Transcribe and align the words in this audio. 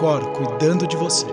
Cor 0.00 0.32
cuidando 0.32 0.86
de 0.86 0.96
você. 0.96 1.26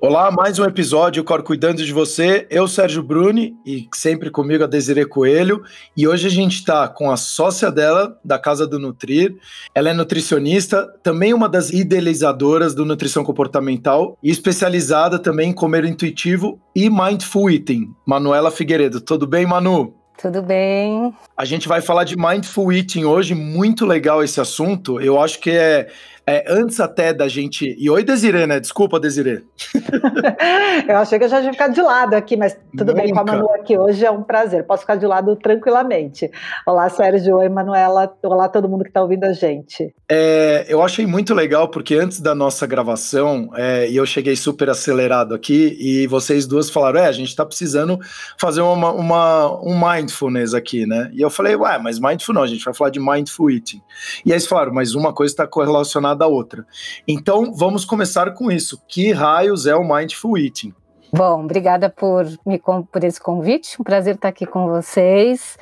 Olá, 0.00 0.32
mais 0.32 0.58
um 0.58 0.64
episódio 0.64 1.22
Cor 1.22 1.44
Cuidando 1.44 1.84
de 1.84 1.92
Você. 1.92 2.48
Eu, 2.50 2.66
Sérgio 2.66 3.00
Bruni, 3.00 3.54
e 3.64 3.88
sempre 3.94 4.28
comigo 4.28 4.64
a 4.64 4.66
Desiree 4.66 5.06
Coelho. 5.06 5.62
E 5.96 6.08
hoje 6.08 6.26
a 6.26 6.30
gente 6.30 6.56
está 6.56 6.88
com 6.88 7.12
a 7.12 7.16
sócia 7.16 7.70
dela, 7.70 8.18
da 8.24 8.40
Casa 8.40 8.66
do 8.66 8.76
Nutrir. 8.76 9.36
Ela 9.72 9.90
é 9.90 9.92
nutricionista, 9.92 10.84
também 11.00 11.32
uma 11.32 11.48
das 11.48 11.70
idealizadoras 11.70 12.74
do 12.74 12.84
Nutrição 12.84 13.22
Comportamental 13.22 14.18
e 14.20 14.28
especializada 14.28 15.16
também 15.16 15.50
em 15.50 15.54
comer 15.54 15.84
intuitivo 15.84 16.60
e 16.74 16.90
mindful 16.90 17.48
eating. 17.48 17.94
Manuela 18.04 18.50
Figueiredo. 18.50 19.00
Tudo 19.00 19.28
bem, 19.28 19.46
Manu? 19.46 20.01
Tudo 20.16 20.42
bem. 20.42 21.12
A 21.36 21.44
gente 21.44 21.66
vai 21.66 21.80
falar 21.80 22.04
de 22.04 22.16
mindful 22.16 22.72
eating 22.72 23.04
hoje, 23.04 23.34
muito 23.34 23.84
legal 23.84 24.22
esse 24.22 24.40
assunto. 24.40 25.00
Eu 25.00 25.20
acho 25.20 25.40
que 25.40 25.50
é 25.50 25.88
é, 26.26 26.44
antes 26.48 26.78
até 26.78 27.12
da 27.12 27.26
gente. 27.26 27.74
E 27.78 27.90
oi, 27.90 28.04
Desirê, 28.04 28.46
né? 28.46 28.60
Desculpa, 28.60 29.00
Desirê. 29.00 29.42
eu 30.88 30.96
achei 30.96 31.18
que 31.18 31.24
eu 31.24 31.28
já 31.28 31.40
ia 31.40 31.50
ficar 31.50 31.68
de 31.68 31.82
lado 31.82 32.14
aqui, 32.14 32.36
mas 32.36 32.56
tudo 32.76 32.92
Nunca. 32.92 33.02
bem 33.02 33.12
com 33.12 33.20
a 33.20 33.24
Manu 33.24 33.50
aqui 33.50 33.76
hoje, 33.76 34.04
é 34.04 34.10
um 34.10 34.22
prazer. 34.22 34.64
Posso 34.64 34.82
ficar 34.82 34.96
de 34.96 35.06
lado 35.06 35.34
tranquilamente. 35.34 36.30
Olá, 36.64 36.88
Sérgio. 36.88 37.38
Oi, 37.38 37.48
Manuela. 37.48 38.12
Olá, 38.22 38.48
todo 38.48 38.68
mundo 38.68 38.84
que 38.84 38.90
está 38.90 39.02
ouvindo 39.02 39.24
a 39.24 39.32
gente. 39.32 39.92
É, 40.08 40.64
eu 40.68 40.80
achei 40.80 41.06
muito 41.06 41.34
legal, 41.34 41.68
porque 41.68 41.96
antes 41.96 42.20
da 42.20 42.36
nossa 42.36 42.66
gravação, 42.66 43.50
é, 43.56 43.90
e 43.90 43.96
eu 43.96 44.06
cheguei 44.06 44.36
super 44.36 44.70
acelerado 44.70 45.34
aqui, 45.34 45.76
e 45.80 46.06
vocês 46.06 46.46
duas 46.46 46.70
falaram: 46.70 47.00
é, 47.00 47.06
a 47.06 47.12
gente 47.12 47.28
está 47.28 47.44
precisando 47.44 47.98
fazer 48.38 48.60
uma, 48.60 48.92
uma, 48.92 49.60
um 49.60 49.74
mindfulness 50.02 50.54
aqui, 50.54 50.86
né? 50.86 51.10
E 51.12 51.20
eu 51.20 51.30
falei, 51.30 51.54
ué, 51.56 51.78
mas 51.78 51.98
mindful 51.98 52.34
não, 52.34 52.42
a 52.42 52.46
gente 52.46 52.64
vai 52.64 52.74
falar 52.74 52.90
de 52.90 53.00
mindful 53.00 53.50
eating. 53.50 53.82
E 54.24 54.30
aí 54.30 54.34
eles 54.34 54.46
falaram, 54.46 54.72
mas 54.72 54.94
uma 54.94 55.12
coisa 55.12 55.32
está 55.32 55.46
correlacionada 55.46 56.22
da 56.22 56.26
outra. 56.26 56.66
Então, 57.06 57.52
vamos 57.54 57.84
começar 57.84 58.32
com 58.32 58.50
isso. 58.50 58.80
Que 58.88 59.12
raios 59.12 59.66
é 59.66 59.74
o 59.74 59.82
Mindful 59.82 60.38
Eating? 60.38 60.74
Bom, 61.14 61.44
obrigada 61.44 61.90
por, 61.90 62.24
me, 62.46 62.58
por 62.58 63.04
esse 63.04 63.20
convite, 63.20 63.76
um 63.78 63.84
prazer 63.84 64.14
estar 64.14 64.28
aqui 64.28 64.46
com 64.46 64.66
vocês. 64.66 65.58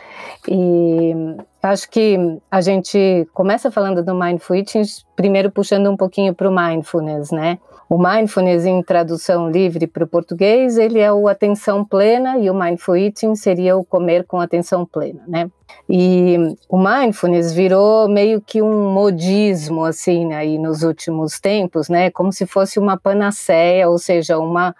E 0.46 1.12
acho 1.60 1.90
que 1.90 2.16
a 2.48 2.60
gente 2.60 3.26
começa 3.34 3.68
falando 3.68 4.04
do 4.04 4.14
Mindful 4.14 4.56
Eating, 4.56 4.82
primeiro 5.16 5.50
puxando 5.50 5.90
um 5.90 5.96
pouquinho 5.96 6.32
para 6.32 6.48
o 6.48 6.54
Mindfulness, 6.54 7.32
né? 7.32 7.58
O 7.92 7.98
Mindfulness, 7.98 8.66
em 8.66 8.80
tradução 8.84 9.50
livre 9.50 9.84
para 9.84 10.04
o 10.04 10.06
português, 10.06 10.78
ele 10.78 11.00
é 11.00 11.12
o 11.12 11.26
atenção 11.26 11.84
plena 11.84 12.38
e 12.38 12.48
o 12.48 12.54
Mindful 12.54 12.96
Eating 12.96 13.34
seria 13.34 13.76
o 13.76 13.84
comer 13.84 14.24
com 14.24 14.38
atenção 14.38 14.86
plena, 14.86 15.24
né? 15.26 15.50
E 15.88 16.36
o 16.68 16.78
mindfulness 16.78 17.52
virou 17.52 18.08
meio 18.08 18.40
que 18.40 18.62
um 18.62 18.92
modismo 18.92 19.84
assim 19.84 20.24
né, 20.24 20.36
aí 20.36 20.56
nos 20.56 20.84
últimos 20.84 21.40
tempos, 21.40 21.88
né? 21.88 22.12
Como 22.12 22.32
se 22.32 22.46
fosse 22.46 22.78
uma 22.78 22.96
panaceia, 22.96 23.88
ou 23.88 23.98
seja, 23.98 24.38
uma 24.38 24.72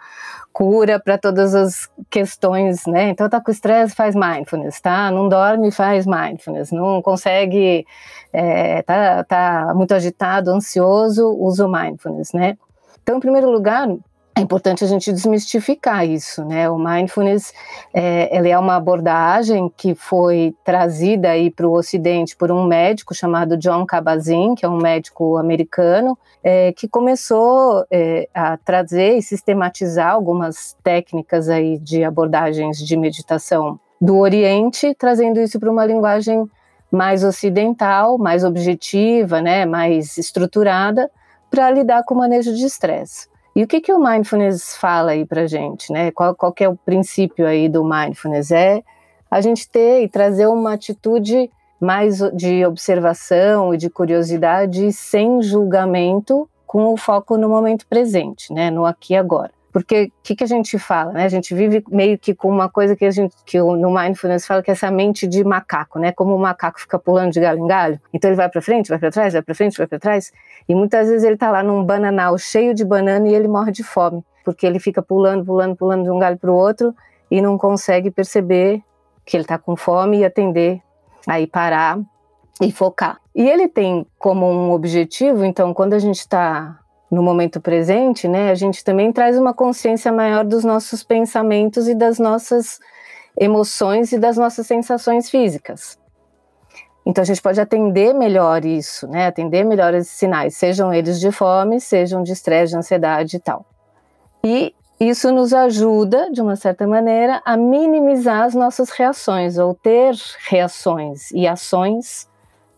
cura 0.53 0.97
para 0.97 1.17
todas 1.17 1.53
as 1.53 1.89
questões, 2.09 2.85
né? 2.85 3.09
Então 3.09 3.27
tá 3.27 3.41
com 3.41 3.51
estresse, 3.51 3.93
faz 3.93 4.15
mindfulness, 4.15 4.79
tá? 4.79 5.11
Não 5.11 5.27
dorme, 5.27 5.69
faz 5.69 6.05
mindfulness. 6.05 6.71
Não 6.71 7.01
consegue, 7.01 7.85
é, 8.31 8.81
tá, 8.83 9.25
tá 9.25 9.73
muito 9.75 9.93
agitado, 9.93 10.49
ansioso, 10.49 11.27
usa 11.37 11.67
o 11.67 11.71
mindfulness, 11.71 12.31
né? 12.31 12.57
Então, 13.03 13.17
em 13.17 13.19
primeiro 13.19 13.49
lugar, 13.49 13.87
é 14.33 14.39
importante 14.41 14.83
a 14.83 14.87
gente 14.87 15.11
desmistificar 15.11 16.07
isso, 16.07 16.45
né? 16.45 16.69
O 16.69 16.77
mindfulness, 16.77 17.53
é, 17.93 18.35
ele 18.35 18.49
é 18.49 18.57
uma 18.57 18.75
abordagem 18.75 19.71
que 19.75 19.93
foi 19.93 20.55
trazida 20.63 21.31
aí 21.31 21.51
para 21.51 21.67
o 21.67 21.73
Ocidente 21.73 22.35
por 22.35 22.49
um 22.51 22.65
médico 22.65 23.13
chamado 23.13 23.57
John 23.57 23.85
Kabat-Zinn, 23.85 24.55
que 24.55 24.65
é 24.65 24.69
um 24.69 24.77
médico 24.77 25.37
americano, 25.37 26.17
é, 26.41 26.71
que 26.71 26.87
começou 26.87 27.85
é, 27.91 28.29
a 28.33 28.55
trazer 28.57 29.17
e 29.17 29.21
sistematizar 29.21 30.11
algumas 30.11 30.77
técnicas 30.81 31.49
aí 31.49 31.77
de 31.77 32.03
abordagens 32.03 32.77
de 32.77 32.95
meditação 32.95 33.79
do 33.99 34.17
Oriente, 34.17 34.95
trazendo 34.97 35.41
isso 35.41 35.59
para 35.59 35.69
uma 35.69 35.85
linguagem 35.85 36.49
mais 36.89 37.23
ocidental, 37.23 38.17
mais 38.17 38.45
objetiva, 38.45 39.41
né? 39.41 39.65
Mais 39.65 40.17
estruturada 40.17 41.11
para 41.51 41.69
lidar 41.69 42.03
com 42.05 42.15
o 42.15 42.17
manejo 42.17 42.55
de 42.55 42.65
estresse. 42.65 43.29
E 43.53 43.61
o 43.61 43.67
que, 43.67 43.81
que 43.81 43.91
o 43.91 43.99
mindfulness 43.99 44.77
fala 44.77 45.11
aí 45.11 45.25
para 45.25 45.45
gente, 45.45 45.91
né? 45.91 46.09
Qual, 46.11 46.33
qual 46.33 46.53
é 46.57 46.69
o 46.69 46.77
princípio 46.77 47.45
aí 47.45 47.67
do 47.67 47.83
mindfulness? 47.83 48.49
É 48.51 48.81
a 49.29 49.41
gente 49.41 49.69
ter 49.69 50.03
e 50.03 50.07
trazer 50.07 50.47
uma 50.47 50.73
atitude 50.73 51.51
mais 51.79 52.19
de 52.33 52.65
observação 52.65 53.73
e 53.73 53.77
de 53.77 53.89
curiosidade 53.89 54.91
sem 54.93 55.41
julgamento, 55.41 56.47
com 56.65 56.93
o 56.93 56.97
foco 56.97 57.37
no 57.37 57.49
momento 57.49 57.85
presente, 57.87 58.53
né? 58.53 58.71
No 58.71 58.85
aqui 58.85 59.13
e 59.13 59.17
agora. 59.17 59.51
Porque 59.71 60.05
o 60.05 60.11
que, 60.21 60.35
que, 60.35 60.43
a 60.43 60.47
gente 60.47 60.77
fala, 60.77 61.13
né? 61.13 61.23
A 61.23 61.29
gente 61.29 61.55
vive 61.55 61.83
meio 61.89 62.17
que 62.17 62.35
com 62.35 62.49
uma 62.49 62.69
coisa 62.69 62.95
que 62.95 63.05
a 63.05 63.11
gente, 63.11 63.33
que 63.45 63.57
no 63.57 63.93
mindfulness 63.93 64.45
fala 64.45 64.61
que 64.61 64.69
é 64.69 64.73
essa 64.73 64.91
mente 64.91 65.25
de 65.25 65.43
macaco, 65.43 65.97
né? 65.97 66.11
Como 66.11 66.35
o 66.35 66.39
macaco 66.39 66.79
fica 66.79 66.99
pulando 66.99 67.31
de 67.31 67.39
galho 67.39 67.59
em 67.59 67.67
galho, 67.67 67.99
então 68.13 68.29
ele 68.29 68.35
vai 68.35 68.49
para 68.49 68.61
frente, 68.61 68.89
vai 68.89 68.99
para 68.99 69.11
trás, 69.11 69.33
vai 69.33 69.41
para 69.41 69.55
frente, 69.55 69.77
vai 69.77 69.87
para 69.87 69.99
trás, 69.99 70.31
e 70.67 70.75
muitas 70.75 71.07
vezes 71.07 71.23
ele 71.23 71.37
tá 71.37 71.49
lá 71.49 71.63
num 71.63 71.83
bananal 71.83 72.37
cheio 72.37 72.73
de 72.73 72.83
banana 72.83 73.27
e 73.29 73.33
ele 73.33 73.47
morre 73.47 73.71
de 73.71 73.83
fome, 73.83 74.23
porque 74.43 74.65
ele 74.65 74.79
fica 74.79 75.01
pulando, 75.01 75.45
pulando, 75.45 75.75
pulando 75.75 76.03
de 76.03 76.11
um 76.11 76.19
galho 76.19 76.37
para 76.37 76.51
o 76.51 76.55
outro 76.55 76.93
e 77.29 77.41
não 77.41 77.57
consegue 77.57 78.11
perceber 78.11 78.83
que 79.25 79.37
ele 79.37 79.43
está 79.43 79.57
com 79.57 79.77
fome 79.77 80.19
e 80.19 80.25
atender, 80.25 80.81
aí 81.25 81.47
parar 81.47 81.97
e 82.61 82.71
focar. 82.71 83.21
E 83.33 83.49
ele 83.49 83.69
tem 83.69 84.05
como 84.19 84.45
um 84.45 84.71
objetivo, 84.71 85.45
então, 85.45 85.73
quando 85.73 85.93
a 85.93 85.99
gente 85.99 86.19
está 86.19 86.80
no 87.11 87.21
momento 87.21 87.59
presente, 87.59 88.27
né, 88.27 88.49
a 88.49 88.55
gente 88.55 88.83
também 88.83 89.11
traz 89.11 89.37
uma 89.37 89.53
consciência 89.53 90.11
maior 90.11 90.45
dos 90.45 90.63
nossos 90.63 91.03
pensamentos 91.03 91.89
e 91.89 91.93
das 91.93 92.17
nossas 92.17 92.79
emoções 93.37 94.11
e 94.13 94.17
das 94.17 94.37
nossas 94.37 94.65
sensações 94.65 95.29
físicas. 95.29 95.99
Então 97.05 97.21
a 97.21 97.25
gente 97.25 97.41
pode 97.41 97.59
atender 97.59 98.13
melhor 98.13 98.63
isso, 98.63 99.07
né? 99.07 99.25
Atender 99.25 99.63
melhor 99.63 99.93
esses 99.93 100.13
sinais, 100.13 100.55
sejam 100.55 100.93
eles 100.93 101.19
de 101.19 101.31
fome, 101.31 101.79
sejam 101.81 102.21
de 102.21 102.31
estresse, 102.31 102.73
de 102.73 102.77
ansiedade 102.77 103.37
e 103.37 103.39
tal. 103.39 103.65
E 104.43 104.73
isso 104.99 105.31
nos 105.31 105.51
ajuda, 105.51 106.29
de 106.31 106.41
uma 106.41 106.55
certa 106.55 106.85
maneira, 106.85 107.41
a 107.43 107.57
minimizar 107.57 108.43
as 108.43 108.53
nossas 108.53 108.91
reações 108.91 109.57
ou 109.57 109.73
ter 109.73 110.13
reações 110.47 111.31
e 111.31 111.47
ações 111.47 112.29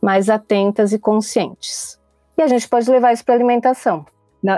mais 0.01 0.29
atentas 0.29 0.93
e 0.93 0.99
conscientes. 0.99 1.99
E 2.37 2.41
a 2.41 2.47
gente 2.47 2.67
pode 2.67 2.89
levar 2.89 3.11
isso 3.11 3.25
para 3.25 3.33
a 3.33 3.37
alimentação. 3.37 4.05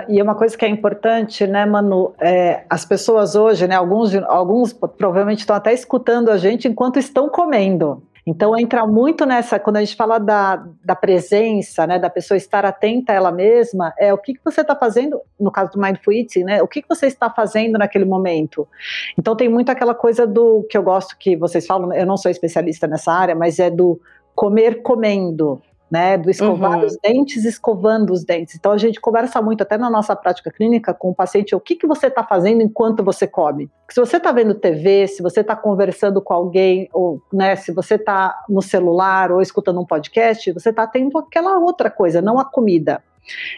E 0.10 0.20
uma 0.22 0.34
coisa 0.34 0.58
que 0.58 0.66
é 0.66 0.68
importante, 0.68 1.46
né, 1.46 1.66
Manu, 1.66 2.14
é, 2.20 2.64
as 2.68 2.84
pessoas 2.84 3.36
hoje, 3.36 3.68
né, 3.68 3.76
alguns, 3.76 4.16
alguns 4.16 4.74
provavelmente 4.74 5.40
estão 5.40 5.56
até 5.56 5.74
escutando 5.74 6.30
a 6.32 6.38
gente 6.38 6.68
enquanto 6.68 6.98
estão 6.98 7.30
comendo. 7.30 8.02
Então 8.28 8.58
entra 8.58 8.88
muito 8.88 9.24
nessa, 9.24 9.60
quando 9.60 9.78
a 9.78 9.82
gente 9.82 9.96
fala 9.96 10.18
da, 10.18 10.66
da 10.84 10.96
presença, 10.96 11.86
né, 11.86 12.00
da 12.00 12.10
pessoa 12.10 12.36
estar 12.36 12.66
atenta 12.66 13.14
a 13.14 13.16
ela 13.16 13.32
mesma, 13.32 13.94
é 14.00 14.12
o 14.12 14.18
que, 14.18 14.34
que 14.34 14.40
você 14.44 14.62
está 14.62 14.76
fazendo, 14.76 15.22
no 15.40 15.52
caso 15.52 15.74
do 15.74 15.80
Mindful 15.80 16.12
Eating, 16.12 16.44
né, 16.44 16.64
o 16.64 16.68
que, 16.68 16.82
que 16.82 16.90
você 16.90 17.06
está 17.06 17.30
fazendo 17.30 17.78
naquele 17.78 18.06
momento. 18.06 18.68
Então 19.16 19.36
tem 19.36 19.48
muito 19.48 19.70
aquela 19.70 19.94
coisa 19.94 20.26
do, 20.26 20.66
que 20.68 20.76
eu 20.76 20.82
gosto 20.82 21.16
que 21.20 21.38
vocês 21.38 21.68
falam, 21.68 21.94
eu 21.94 22.06
não 22.08 22.18
sou 22.18 22.32
especialista 22.32 22.88
nessa 22.88 23.12
área, 23.12 23.36
mas 23.36 23.60
é 23.60 23.70
do 23.70 24.02
comer 24.34 24.82
comendo, 24.82 25.62
né, 25.96 26.18
do 26.18 26.30
escovar 26.30 26.80
uhum. 26.80 26.86
os 26.86 26.98
dentes, 27.02 27.46
escovando 27.46 28.12
os 28.12 28.26
dentes. 28.26 28.54
Então 28.54 28.74
a 28.74 28.78
gente 28.78 29.00
conversa 29.00 29.42
muito, 29.42 29.62
até 29.62 29.78
na 29.78 29.90
nossa 29.90 30.14
prática 30.14 30.52
clínica, 30.52 30.94
com 30.94 31.12
o 31.12 31.16
paciente, 31.16 31.56
o 31.56 31.60
que, 31.60 31.74
que 31.74 31.88
você 31.88 32.08
está 32.08 32.22
fazendo 32.22 32.62
enquanto 32.62 33.02
você 33.02 33.26
come. 33.26 33.72
Se 33.90 34.02
você 34.02 34.18
está 34.18 34.34
vendo 34.34 34.54
TV, 34.54 35.08
se 35.08 35.24
você 35.24 35.40
está 35.40 35.56
conversando 35.56 36.22
com 36.22 36.34
alguém, 36.34 36.90
ou 36.92 37.22
né, 37.32 37.56
se 37.56 37.72
você 37.72 37.96
está 37.96 38.44
no 38.50 38.62
celular 38.62 39.32
ou 39.32 39.42
escutando 39.42 39.80
um 39.80 39.86
podcast, 39.86 40.52
você 40.52 40.70
está 40.70 40.86
tendo 40.86 41.18
aquela 41.18 41.58
outra 41.60 41.90
coisa, 41.90 42.22
não 42.22 42.38
a 42.38 42.44
comida. 42.44 43.02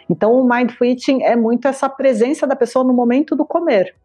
Então 0.07 0.39
o 0.39 0.47
mindful 0.47 0.85
eating 0.85 1.23
é 1.23 1.35
muito 1.35 1.67
essa 1.67 1.89
presença 1.89 2.45
da 2.45 2.55
pessoa 2.55 2.85
no 2.85 2.93
momento 2.93 3.35
do 3.35 3.45
comer. 3.45 3.95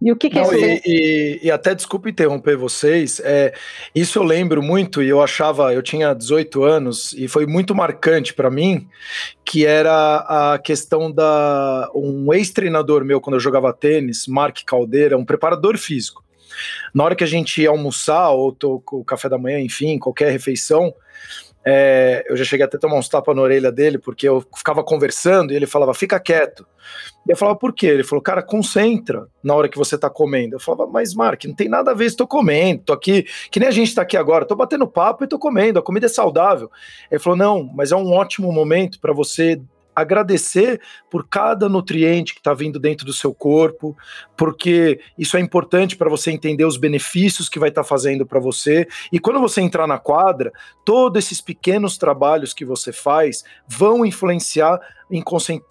E 0.00 0.12
o 0.12 0.16
que, 0.16 0.28
que 0.28 0.36
Não, 0.36 0.52
é 0.52 0.74
isso? 0.74 0.82
E, 0.86 1.40
e, 1.42 1.46
e, 1.46 1.50
até 1.50 1.74
desculpe 1.74 2.10
interromper 2.10 2.56
vocês, 2.56 3.20
é, 3.24 3.54
isso 3.94 4.18
eu 4.18 4.22
lembro 4.22 4.62
muito 4.62 5.02
e 5.02 5.08
eu 5.08 5.22
achava, 5.22 5.72
eu 5.72 5.82
tinha 5.82 6.12
18 6.12 6.62
anos 6.64 7.14
e 7.14 7.26
foi 7.26 7.46
muito 7.46 7.74
marcante 7.74 8.34
para 8.34 8.50
mim, 8.50 8.86
que 9.44 9.64
era 9.64 10.52
a 10.52 10.58
questão 10.58 11.10
da 11.10 11.90
um 11.94 12.32
ex-treinador 12.34 13.04
meu 13.04 13.20
quando 13.20 13.36
eu 13.36 13.40
jogava 13.40 13.72
tênis, 13.72 14.26
Mark 14.26 14.58
Caldeira, 14.66 15.16
um 15.16 15.24
preparador 15.24 15.78
físico. 15.78 16.22
Na 16.94 17.04
hora 17.04 17.16
que 17.16 17.24
a 17.24 17.26
gente 17.26 17.62
ia 17.62 17.70
almoçar 17.70 18.30
ou 18.30 18.56
o 18.62 19.04
café 19.04 19.28
da 19.28 19.38
manhã, 19.38 19.60
enfim, 19.60 19.98
qualquer 19.98 20.30
refeição, 20.30 20.94
é, 21.68 22.24
eu 22.28 22.36
já 22.36 22.44
cheguei 22.44 22.64
até 22.64 22.76
a 22.76 22.80
tomar 22.80 22.96
uns 22.96 23.08
tapas 23.08 23.34
na 23.34 23.42
orelha 23.42 23.72
dele, 23.72 23.98
porque 23.98 24.28
eu 24.28 24.40
ficava 24.56 24.84
conversando 24.84 25.52
e 25.52 25.56
ele 25.56 25.66
falava, 25.66 25.92
fica 25.92 26.20
quieto. 26.20 26.64
E 27.26 27.32
eu 27.32 27.36
falava, 27.36 27.58
por 27.58 27.72
quê? 27.72 27.88
Ele 27.88 28.04
falou, 28.04 28.22
cara, 28.22 28.40
concentra 28.40 29.26
na 29.42 29.52
hora 29.52 29.68
que 29.68 29.76
você 29.76 29.98
tá 29.98 30.08
comendo. 30.08 30.54
Eu 30.54 30.60
falava, 30.60 30.86
mas 30.86 31.12
Mark, 31.12 31.44
não 31.44 31.56
tem 31.56 31.68
nada 31.68 31.90
a 31.90 31.94
ver, 31.94 32.04
estou 32.04 32.24
comendo, 32.24 32.84
tô 32.84 32.92
aqui, 32.92 33.26
que 33.50 33.58
nem 33.58 33.68
a 33.68 33.72
gente 33.72 33.92
tá 33.92 34.02
aqui 34.02 34.16
agora, 34.16 34.44
tô 34.44 34.54
batendo 34.54 34.86
papo 34.86 35.24
e 35.24 35.26
tô 35.26 35.40
comendo, 35.40 35.80
a 35.80 35.82
comida 35.82 36.06
é 36.06 36.08
saudável. 36.08 36.70
Ele 37.10 37.18
falou, 37.18 37.36
não, 37.36 37.64
mas 37.74 37.90
é 37.90 37.96
um 37.96 38.12
ótimo 38.12 38.52
momento 38.52 39.00
para 39.00 39.12
você 39.12 39.60
agradecer 39.96 40.78
por 41.10 41.26
cada 41.26 41.70
nutriente 41.70 42.34
que 42.34 42.40
está 42.40 42.52
vindo 42.52 42.78
dentro 42.78 43.06
do 43.06 43.14
seu 43.14 43.32
corpo, 43.32 43.96
porque 44.36 45.00
isso 45.18 45.38
é 45.38 45.40
importante 45.40 45.96
para 45.96 46.10
você 46.10 46.30
entender 46.30 46.66
os 46.66 46.76
benefícios 46.76 47.48
que 47.48 47.58
vai 47.58 47.70
estar 47.70 47.82
tá 47.82 47.88
fazendo 47.88 48.26
para 48.26 48.38
você. 48.38 48.86
E 49.10 49.18
quando 49.18 49.40
você 49.40 49.62
entrar 49.62 49.86
na 49.86 49.98
quadra, 49.98 50.52
todos 50.84 51.24
esses 51.24 51.40
pequenos 51.40 51.96
trabalhos 51.96 52.52
que 52.52 52.64
você 52.64 52.92
faz 52.92 53.42
vão 53.66 54.04
influenciar 54.04 54.78
em, 55.10 55.22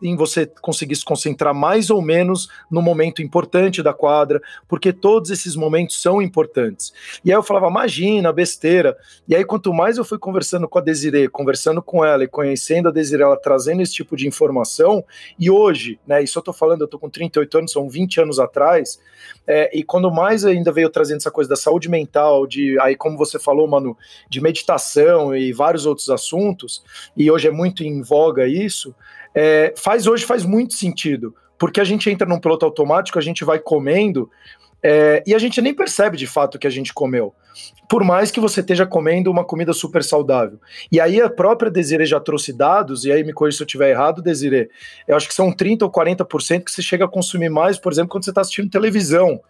em, 0.02 0.16
você 0.16 0.46
conseguir 0.62 0.96
se 0.96 1.04
concentrar 1.04 1.54
mais 1.54 1.90
ou 1.90 2.02
menos 2.02 2.48
no 2.72 2.82
momento 2.82 3.22
importante 3.22 3.84
da 3.84 3.94
quadra, 3.94 4.42
porque 4.68 4.94
todos 4.94 5.30
esses 5.30 5.56
momentos 5.56 6.02
são 6.02 6.22
importantes. 6.22 6.94
E 7.24 7.32
aí 7.32 7.38
eu 7.38 7.44
falava, 7.44 7.68
imagina, 7.68 8.32
besteira. 8.32 8.98
E 9.28 9.36
aí, 9.36 9.44
quanto 9.44 9.74
mais 9.74 9.98
eu 9.98 10.06
fui 10.06 10.18
conversando 10.18 10.68
com 10.68 10.80
a 10.80 10.82
Desiree, 10.82 11.28
conversando 11.28 11.82
com 11.82 12.04
ela 12.04 12.24
e 12.24 12.28
conhecendo 12.28 12.90
a 12.90 12.92
Desiree, 12.92 13.24
ela 13.24 13.38
trazendo 13.38 13.82
esse 13.82 13.94
tipo 13.94 14.16
de 14.16 14.28
informação, 14.28 15.04
e 15.38 15.50
hoje, 15.50 16.00
né, 16.08 16.24
isso 16.24 16.40
eu 16.40 16.44
tô 16.44 16.54
falando, 16.54 16.82
eu 16.82 16.88
tô 16.88 16.98
com 16.98 17.10
38 17.10 17.58
anos, 17.58 17.72
são 17.72 17.90
20 17.90 18.22
anos 18.22 18.40
atrás, 18.40 19.00
é, 19.46 19.78
e 19.78 19.84
quando 19.84 20.10
mais 20.12 20.46
ainda 20.46 20.72
veio 20.72 20.90
trazendo 20.90 21.18
essa 21.18 21.32
coisa 21.32 21.50
da 21.50 21.56
saúde 21.56 21.90
mental, 21.90 22.48
de 22.48 22.80
aí, 22.80 22.96
como 22.96 23.18
você 23.18 23.38
falou, 23.38 23.68
mano, 23.68 23.98
de 24.30 24.42
meditação 24.42 25.36
e 25.36 25.52
vários 25.52 25.86
outros 25.86 26.10
assuntos, 26.10 26.84
e 27.16 27.30
hoje 27.30 27.48
é 27.48 27.52
muito 27.52 27.84
em 27.84 28.02
voga 28.02 28.48
isso, 28.48 28.96
é, 29.36 29.74
faz 29.76 30.08
hoje 30.08 30.26
faz 30.26 30.46
muito 30.46 30.74
sentido, 30.74 31.36
porque 31.60 31.82
a 31.82 31.84
gente 31.84 32.10
entra 32.10 32.28
num 32.28 32.40
piloto 32.40 32.66
automático, 32.66 33.20
a 33.20 33.22
gente 33.22 33.44
vai 33.44 33.60
comendo 33.60 34.30
é, 34.82 35.24
e 35.26 35.34
a 35.34 35.40
gente 35.40 35.62
nem 35.62 35.74
percebe 35.74 36.16
de 36.16 36.28
fato 36.28 36.60
que 36.60 36.68
a 36.68 36.70
gente 36.70 36.94
comeu. 36.94 37.34
Por 37.90 38.04
mais 38.04 38.30
que 38.30 38.40
você 38.40 38.60
esteja 38.60 38.86
comendo 38.86 39.32
uma 39.32 39.44
comida 39.44 39.74
super 39.74 40.04
saudável. 40.04 40.60
E 40.92 41.00
aí 41.00 41.20
a 41.20 41.30
própria 41.30 41.72
Desiree 41.72 42.06
já 42.06 42.20
trouxe 42.20 42.54
dados, 42.54 43.04
e 43.04 43.12
aí 43.12 43.24
me 43.24 43.34
corrija 43.34 43.58
se 43.58 43.64
eu 43.64 43.66
estiver 43.66 43.90
errado, 43.90 44.22
Desiree. 44.22 44.70
Eu 45.08 45.16
acho 45.16 45.28
que 45.28 45.34
são 45.34 45.52
30% 45.52 45.82
ou 45.82 45.92
40% 45.92 46.64
que 46.64 46.72
você 46.72 46.82
chega 46.82 47.06
a 47.06 47.08
consumir 47.08 47.50
mais, 47.50 47.80
por 47.80 47.92
exemplo, 47.92 48.10
quando 48.10 48.26
você 48.26 48.32
está 48.32 48.42
assistindo 48.42 48.70
televisão. 48.70 49.42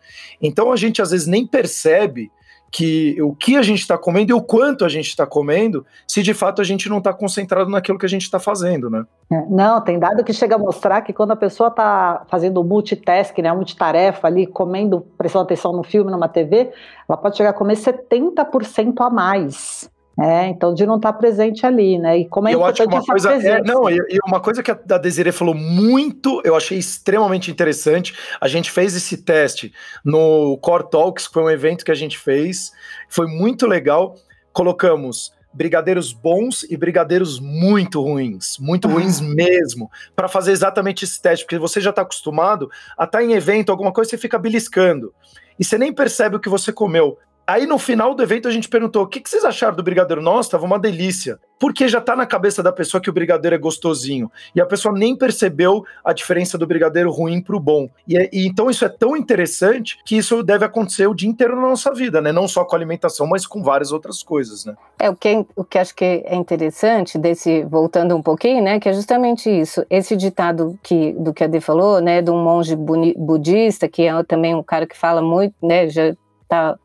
Então 0.42 0.72
a 0.72 0.76
gente 0.76 1.02
às 1.02 1.12
vezes 1.12 1.28
nem 1.28 1.46
percebe 1.46 2.32
que 2.72 3.22
o 3.22 3.34
que 3.34 3.56
a 3.56 3.62
gente 3.62 3.80
está 3.80 3.98
comendo 3.98 4.32
e 4.32 4.34
o 4.34 4.42
quanto 4.42 4.84
a 4.84 4.90
gente 4.90 5.08
está 5.08 5.26
comendo, 5.26 5.86
se 6.08 6.22
de 6.22 6.34
fato 6.34 6.62
a 6.62 6.66
gente 6.66 6.90
não 6.90 6.98
está 6.98 7.14
concentrado 7.14 7.70
naquilo 7.70 7.98
que 7.98 8.06
a 8.06 8.10
gente 8.10 8.24
está 8.24 8.40
fazendo, 8.40 8.90
né? 8.90 9.06
É, 9.32 9.46
não, 9.50 9.82
tem 9.82 9.98
dado 9.98 10.24
que 10.24 10.34
chega 10.34 10.56
a 10.56 10.60
mostrar 10.60 11.02
que 11.02 11.14
quando 11.14 11.32
a 11.32 11.36
pessoa 11.36 11.70
está 11.70 12.24
fazendo 12.28 12.64
multitask, 12.64 13.38
né, 13.40 13.52
multitarefa 13.54 14.28
ali, 14.28 14.46
comendo, 14.46 15.02
prestando 15.18 15.46
atenção 15.46 15.74
no 15.74 15.84
filme, 15.84 16.12
numa 16.12 16.28
TV, 16.28 16.72
ela 17.08 17.18
pode 17.18 17.38
chegar 17.38 17.52
a 17.52 17.54
comer 17.54 17.76
70% 17.76 18.94
a 19.00 19.10
mais. 19.10 19.90
É, 20.18 20.48
então 20.48 20.74
de 20.74 20.86
não 20.86 20.96
estar 20.96 21.12
presente 21.14 21.66
ali, 21.66 21.98
né? 22.00 22.20
E 22.20 22.26
como 22.28 22.48
é 22.48 22.54
eu 22.54 22.64
acho 22.64 22.88
que 22.88 22.88
uma 22.88 23.04
coisa 23.04 23.34
é, 23.34 23.62
não, 23.62 23.90
e, 23.90 23.96
e, 23.96 24.18
uma 24.26 24.40
coisa 24.40 24.64
que 24.64 24.72
a, 24.72 24.80
a 24.92 24.98
Desiree 24.98 25.34
falou 25.34 25.54
muito, 25.54 26.42
eu 26.46 26.56
achei 26.56 26.78
extremamente 26.78 27.52
interessante. 27.52 28.16
A 28.40 28.48
gente 28.48 28.72
fez 28.72 28.96
esse 28.96 29.18
teste 29.18 29.74
no 30.04 30.58
Core 30.62 30.90
Talks, 30.90 31.28
que 31.28 31.34
foi 31.34 31.44
um 31.44 31.50
evento 31.50 31.84
que 31.84 31.92
a 31.92 31.96
gente 31.96 32.18
fez, 32.18 32.72
foi 33.10 33.28
muito 33.28 33.68
legal. 33.68 34.16
Colocamos 34.54 35.34
brigadeiros 35.56 36.12
bons 36.12 36.64
e 36.64 36.76
brigadeiros 36.76 37.40
muito 37.40 38.02
ruins, 38.02 38.58
muito 38.60 38.88
ruins 38.90 39.22
mesmo, 39.22 39.90
para 40.16 40.28
fazer 40.28 40.52
exatamente 40.52 41.06
esse 41.06 41.22
teste, 41.22 41.46
porque 41.46 41.58
você 41.58 41.80
já 41.80 41.92
está 41.92 42.02
acostumado 42.02 42.70
a 42.98 43.06
estar 43.06 43.20
tá 43.20 43.24
em 43.24 43.34
evento, 43.34 43.72
alguma 43.72 43.92
coisa, 43.92 44.10
você 44.10 44.18
fica 44.18 44.38
beliscando. 44.38 45.14
E 45.58 45.64
você 45.64 45.78
nem 45.78 45.94
percebe 45.94 46.36
o 46.36 46.40
que 46.40 46.50
você 46.50 46.74
comeu. 46.74 47.18
Aí 47.48 47.68
no 47.68 47.78
final 47.78 48.16
do 48.16 48.24
evento 48.24 48.48
a 48.48 48.52
gente 48.52 48.68
perguntou: 48.68 49.04
o 49.04 49.08
que, 49.08 49.20
que 49.20 49.30
vocês 49.30 49.46
acharam 49.46 49.76
do 49.76 49.84
brigadeiro? 49.84 50.22
Nossa, 50.22 50.52
tava 50.52 50.66
uma 50.66 50.80
delícia. 50.80 51.40
Porque 51.60 51.88
já 51.88 52.02
tá 52.02 52.16
na 52.16 52.26
cabeça 52.26 52.62
da 52.62 52.72
pessoa 52.72 53.00
que 53.00 53.10
o 53.10 53.14
brigadeiro 53.14 53.56
é 53.56 53.60
gostosinho. 53.60 54.30
E 54.54 54.60
a 54.60 54.66
pessoa 54.66 54.94
nem 54.94 55.16
percebeu 55.16 55.86
a 56.04 56.12
diferença 56.12 56.58
do 56.58 56.68
brigadeiro 56.68 57.12
ruim 57.12 57.42
pro 57.42 57.60
bom. 57.60 57.88
E, 58.08 58.18
é, 58.18 58.30
e 58.34 58.46
então 58.48 58.70
isso 58.70 58.84
é 58.84 58.90
tão 58.90 59.16
interessante 59.16 59.98
que 60.06 60.18
isso 60.18 60.44
deve 60.44 60.66
acontecer 60.66 61.08
o 61.08 61.14
dia 61.14 61.30
inteiro 61.30 61.56
na 61.56 61.62
nossa 61.62 61.94
vida, 61.94 62.20
né? 62.20 62.32
Não 62.32 62.48
só 62.48 62.66
com 62.66 62.76
alimentação, 62.76 63.28
mas 63.28 63.46
com 63.46 63.64
várias 63.64 63.92
outras 63.92 64.22
coisas, 64.22 64.66
né? 64.66 64.76
É 65.00 65.10
o 65.10 65.16
que, 65.16 65.46
o 65.56 65.64
que 65.64 65.78
acho 65.78 65.96
que 65.96 66.24
é 66.26 66.36
interessante 66.36 67.18
desse, 67.18 67.64
voltando 67.64 68.16
um 68.16 68.22
pouquinho, 68.22 68.64
né? 68.64 68.80
Que 68.80 68.90
é 68.90 68.94
justamente 68.94 69.50
isso. 69.50 69.86
Esse 69.90 70.18
ditado 70.18 70.78
que, 70.82 71.14
do 71.14 71.34
que 71.34 71.44
a 71.44 71.48
Dê 71.48 71.62
falou, 71.62 72.02
né? 72.02 72.22
De 72.22 72.32
um 72.32 72.44
monge 72.44 72.76
budista, 72.76 73.88
que 73.88 74.04
é 74.04 74.24
também 74.24 74.56
um 74.56 74.64
cara 74.64 74.86
que 74.86 74.98
fala 74.98 75.22
muito, 75.22 75.56
né? 75.62 75.88
Já 75.90 76.14
tá 76.48 76.78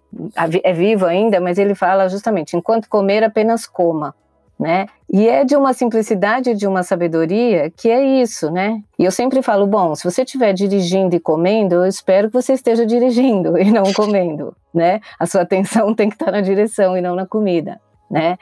é 0.63 0.73
vivo 0.73 1.07
ainda, 1.07 1.41
mas 1.41 1.59
ele 1.59 1.75
fala 1.75 2.09
justamente: 2.09 2.57
enquanto 2.57 2.89
comer, 2.89 3.23
apenas 3.25 3.67
coma. 3.67 4.15
Né? 4.59 4.89
E 5.11 5.27
é 5.27 5.43
de 5.43 5.57
uma 5.57 5.73
simplicidade, 5.73 6.55
de 6.55 6.67
uma 6.67 6.83
sabedoria 6.83 7.71
que 7.71 7.89
é 7.89 8.05
isso, 8.21 8.51
né? 8.51 8.83
E 8.99 9.07
eu 9.07 9.11
sempre 9.11 9.41
falo, 9.41 9.67
bom, 9.67 9.95
se 9.95 10.05
você 10.05 10.21
estiver 10.21 10.53
dirigindo 10.53 11.17
e 11.17 11.19
comendo, 11.19 11.77
eu 11.77 11.87
espero 11.87 12.29
que 12.29 12.35
você 12.35 12.53
esteja 12.53 12.85
dirigindo 12.85 13.57
e 13.57 13.71
não 13.73 13.91
comendo, 13.95 14.55
né? 14.75 15.01
A 15.19 15.25
sua 15.25 15.41
atenção 15.41 15.95
tem 15.95 16.11
que 16.11 16.15
estar 16.15 16.31
na 16.31 16.43
direção 16.43 16.95
e 16.95 17.01
não 17.01 17.17
na 17.17 17.27
comida, 17.27 17.81
né? 18.11 18.37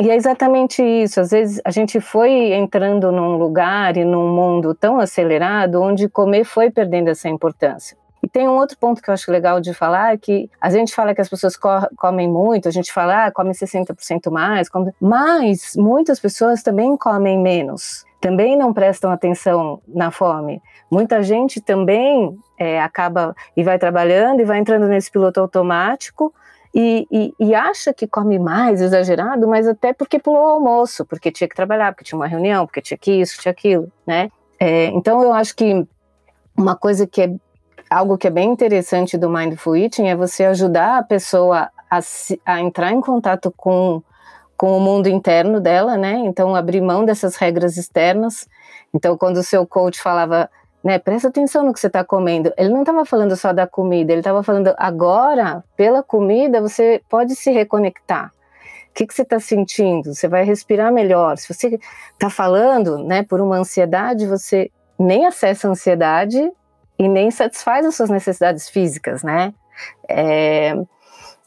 E 0.00 0.10
é 0.10 0.14
exatamente 0.14 0.82
isso. 0.82 1.18
Às 1.18 1.30
vezes 1.30 1.62
a 1.64 1.70
gente 1.70 1.98
foi 1.98 2.52
entrando 2.52 3.10
num 3.10 3.38
lugar 3.38 3.96
e 3.96 4.04
num 4.04 4.28
mundo 4.28 4.74
tão 4.74 5.00
acelerado 5.00 5.80
onde 5.80 6.10
comer 6.10 6.44
foi 6.44 6.70
perdendo 6.70 7.08
essa 7.08 7.26
importância. 7.26 7.96
E 8.28 8.30
tem 8.30 8.46
um 8.46 8.56
outro 8.56 8.76
ponto 8.76 9.00
que 9.00 9.08
eu 9.08 9.14
acho 9.14 9.32
legal 9.32 9.58
de 9.58 9.72
falar, 9.72 10.18
que 10.18 10.50
a 10.60 10.68
gente 10.68 10.94
fala 10.94 11.14
que 11.14 11.20
as 11.22 11.30
pessoas 11.30 11.56
co 11.56 11.70
comem 11.96 12.28
muito, 12.28 12.68
a 12.68 12.70
gente 12.70 12.92
fala, 12.92 13.24
ah, 13.24 13.32
come 13.32 13.52
60% 13.52 14.30
mais, 14.30 14.68
come... 14.68 14.92
mas 15.00 15.72
muitas 15.74 16.20
pessoas 16.20 16.62
também 16.62 16.94
comem 16.98 17.38
menos, 17.38 18.04
também 18.20 18.54
não 18.54 18.74
prestam 18.74 19.10
atenção 19.10 19.80
na 19.88 20.10
fome. 20.10 20.60
Muita 20.90 21.22
gente 21.22 21.58
também 21.58 22.38
é, 22.58 22.82
acaba 22.82 23.34
e 23.56 23.64
vai 23.64 23.78
trabalhando 23.78 24.40
e 24.40 24.44
vai 24.44 24.58
entrando 24.58 24.86
nesse 24.86 25.10
piloto 25.10 25.40
automático, 25.40 26.34
e, 26.74 27.06
e, 27.10 27.34
e, 27.40 27.54
acha 27.54 27.94
que 27.94 28.06
come 28.06 28.38
mais, 28.38 28.82
exagerado, 28.82 29.48
mas 29.48 29.66
até 29.66 29.94
porque 29.94 30.18
pulou 30.18 30.44
o 30.44 30.48
almoço, 30.48 31.02
porque 31.06 31.32
tinha 31.32 31.48
que 31.48 31.56
trabalhar, 31.56 31.92
porque 31.92 32.04
tinha 32.04 32.18
uma 32.18 32.26
reunião, 32.26 32.66
porque 32.66 32.82
tinha 32.82 32.98
que 32.98 33.10
isso, 33.10 33.40
tinha 33.40 33.52
aquilo, 33.52 33.90
né? 34.06 34.30
É, 34.60 34.84
então 34.88 35.22
eu 35.22 35.32
acho 35.32 35.56
que 35.56 35.86
uma 36.54 36.76
coisa 36.76 37.06
que 37.06 37.22
é 37.22 37.34
algo 37.90 38.18
que 38.18 38.26
é 38.26 38.30
bem 38.30 38.50
interessante 38.50 39.16
do 39.16 39.30
Mindful 39.30 39.76
Eating 39.76 40.06
é 40.06 40.16
você 40.16 40.44
ajudar 40.44 40.98
a 40.98 41.02
pessoa 41.02 41.70
a, 41.90 42.00
a 42.44 42.60
entrar 42.60 42.92
em 42.92 43.00
contato 43.00 43.52
com, 43.56 44.02
com 44.56 44.76
o 44.76 44.80
mundo 44.80 45.08
interno 45.08 45.60
dela, 45.60 45.96
né? 45.96 46.14
Então, 46.24 46.54
abrir 46.54 46.80
mão 46.80 47.04
dessas 47.04 47.36
regras 47.36 47.76
externas. 47.76 48.46
Então, 48.94 49.16
quando 49.16 49.38
o 49.38 49.42
seu 49.42 49.66
coach 49.66 50.00
falava, 50.00 50.50
né, 50.82 50.98
presta 50.98 51.28
atenção 51.28 51.64
no 51.64 51.72
que 51.72 51.80
você 51.80 51.86
está 51.86 52.04
comendo, 52.04 52.52
ele 52.56 52.68
não 52.68 52.80
estava 52.80 53.04
falando 53.04 53.36
só 53.36 53.52
da 53.52 53.66
comida, 53.66 54.12
ele 54.12 54.20
estava 54.20 54.42
falando 54.42 54.74
agora, 54.76 55.64
pela 55.76 56.02
comida, 56.02 56.60
você 56.60 57.02
pode 57.08 57.34
se 57.34 57.50
reconectar. 57.50 58.32
O 58.90 58.94
que, 58.98 59.06
que 59.06 59.14
você 59.14 59.22
está 59.22 59.38
sentindo? 59.38 60.14
Você 60.14 60.26
vai 60.26 60.44
respirar 60.44 60.92
melhor. 60.92 61.38
Se 61.38 61.52
você 61.52 61.78
está 62.12 62.28
falando, 62.28 62.98
né, 62.98 63.22
por 63.22 63.40
uma 63.40 63.56
ansiedade, 63.56 64.26
você 64.26 64.70
nem 64.98 65.24
acessa 65.24 65.68
a 65.68 65.70
ansiedade 65.70 66.50
e 66.98 67.08
nem 67.08 67.30
satisfaz 67.30 67.86
as 67.86 67.94
suas 67.94 68.10
necessidades 68.10 68.68
físicas, 68.68 69.22
né? 69.22 69.54
É, 70.08 70.74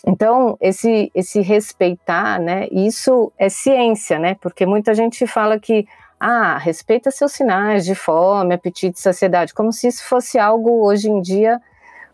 então, 0.05 0.58
esse, 0.60 1.12
esse 1.13 1.41
respeitar, 1.41 2.39
né, 2.39 2.67
isso 2.72 3.31
é 3.38 3.50
ciência, 3.50 4.17
né, 4.17 4.36
porque 4.41 4.65
muita 4.65 4.96
gente 4.96 5.27
fala 5.27 5.60
que, 5.60 5.86
ah, 6.20 6.58
respeita 6.58 7.12
seus 7.12 7.34
sinais 7.34 7.86
de 7.86 7.93
fome, 7.93 8.53
apetite, 8.53 9.00
saciedade, 9.00 9.53
como 9.53 9.72
se 9.72 9.88
isso 9.88 10.03
fosse 10.03 10.39
algo 10.39 10.84
hoje 10.84 11.10
em 11.10 11.22
dia, 11.22 11.62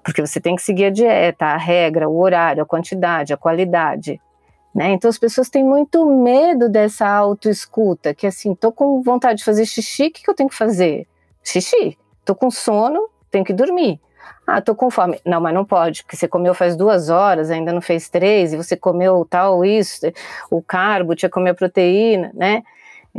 porque 0.03 0.25
você 0.25 0.39
tem 0.39 0.55
que 0.55 0.61
seguir 0.61 0.85
a 0.85 0.89
dieta, 0.89 1.45
a 1.45 1.57
regra, 1.57 2.09
o 2.09 2.19
horário, 2.19 2.63
a 2.63 2.65
quantidade, 2.65 3.33
a 3.33 3.37
qualidade, 3.37 4.19
né, 4.75 4.91
então 4.91 5.09
as 5.09 5.17
pessoas 5.17 5.49
têm 5.49 5.63
muito 5.63 6.05
medo 6.05 6.67
dessa 6.67 7.07
autoescuta, 7.07 8.13
que 8.13 8.27
assim, 8.27 8.53
tô 8.53 8.69
com 8.69 9.01
vontade 9.01 9.39
de 9.39 9.45
fazer 9.45 9.65
xixi, 9.65 10.07
o 10.07 10.11
que, 10.11 10.23
que 10.23 10.29
eu 10.29 10.35
tenho 10.35 10.49
que 10.49 10.55
fazer? 10.55 11.07
Xixi. 11.41 11.97
Tô 12.25 12.35
com 12.35 12.51
sono, 12.51 13.07
tenho 13.37 13.45
que 13.45 13.53
dormir. 13.53 13.99
Ah, 14.45 14.61
tô 14.61 14.73
com 14.73 14.89
fome. 14.89 15.19
Não, 15.25 15.39
mas 15.39 15.53
não 15.53 15.65
pode, 15.65 16.03
porque 16.03 16.15
você 16.15 16.27
comeu 16.27 16.53
faz 16.53 16.75
duas 16.75 17.09
horas, 17.09 17.51
ainda 17.51 17.71
não 17.71 17.81
fez 17.81 18.09
três, 18.09 18.53
e 18.53 18.57
você 18.57 18.75
comeu 18.75 19.25
tal, 19.29 19.63
isso, 19.63 20.07
o 20.49 20.61
carbo, 20.61 21.15
tinha 21.15 21.29
comer 21.29 21.51
a 21.51 21.55
proteína, 21.55 22.31
né? 22.33 22.63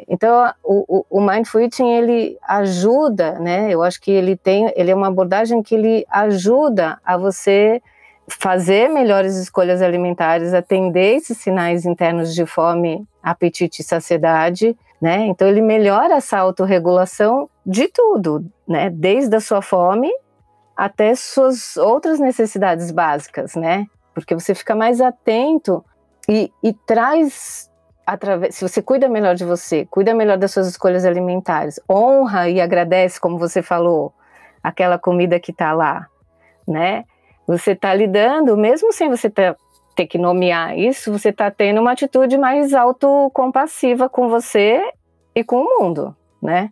Então, 0.08 0.52
o, 0.62 0.98
o, 0.98 1.18
o 1.18 1.20
Mindful 1.20 1.60
Eating, 1.60 1.88
ele 1.88 2.38
ajuda, 2.46 3.38
né? 3.38 3.68
Eu 3.70 3.82
acho 3.82 4.00
que 4.00 4.10
ele 4.10 4.36
tem, 4.36 4.72
ele 4.76 4.90
é 4.90 4.94
uma 4.94 5.08
abordagem 5.08 5.62
que 5.62 5.74
ele 5.74 6.06
ajuda 6.08 6.98
a 7.04 7.16
você 7.16 7.82
fazer 8.28 8.88
melhores 8.88 9.36
escolhas 9.36 9.82
alimentares, 9.82 10.54
atender 10.54 11.16
esses 11.16 11.38
sinais 11.38 11.84
internos 11.84 12.34
de 12.34 12.44
fome, 12.46 13.06
apetite 13.22 13.82
e 13.82 13.84
saciedade, 13.84 14.76
né? 15.00 15.26
Então 15.26 15.48
ele 15.48 15.62
melhora 15.62 16.14
essa 16.14 16.38
autorregulação 16.38 17.48
de 17.64 17.88
tudo, 17.88 18.44
né? 18.66 18.90
Desde 18.90 19.34
a 19.36 19.40
sua 19.40 19.62
fome 19.62 20.10
até 20.76 21.14
suas 21.14 21.76
outras 21.76 22.20
necessidades 22.20 22.90
básicas, 22.90 23.54
né? 23.54 23.86
Porque 24.14 24.34
você 24.34 24.54
fica 24.54 24.74
mais 24.74 25.00
atento 25.00 25.84
e, 26.28 26.52
e 26.62 26.72
traz 26.72 27.68
através, 28.06 28.54
se 28.54 28.66
você 28.66 28.80
cuida 28.80 29.08
melhor 29.08 29.34
de 29.34 29.44
você, 29.44 29.86
cuida 29.90 30.14
melhor 30.14 30.38
das 30.38 30.50
suas 30.50 30.66
escolhas 30.66 31.04
alimentares, 31.04 31.78
honra 31.90 32.48
e 32.48 32.60
agradece, 32.60 33.20
como 33.20 33.38
você 33.38 33.60
falou, 33.60 34.14
aquela 34.62 34.98
comida 34.98 35.38
que 35.38 35.50
está 35.50 35.72
lá, 35.72 36.06
né? 36.66 37.04
Você 37.46 37.72
está 37.72 37.94
lidando, 37.94 38.56
mesmo 38.56 38.92
sem 38.92 39.10
você 39.10 39.28
ter, 39.28 39.56
ter 39.98 40.06
que 40.06 40.16
nomear 40.16 40.78
isso, 40.78 41.10
você 41.10 41.30
está 41.30 41.50
tendo 41.50 41.80
uma 41.80 41.90
atitude 41.90 42.38
mais 42.38 42.72
autocompassiva 42.72 44.08
com 44.08 44.28
você 44.28 44.80
e 45.34 45.42
com 45.42 45.56
o 45.56 45.64
mundo, 45.64 46.14
né? 46.40 46.70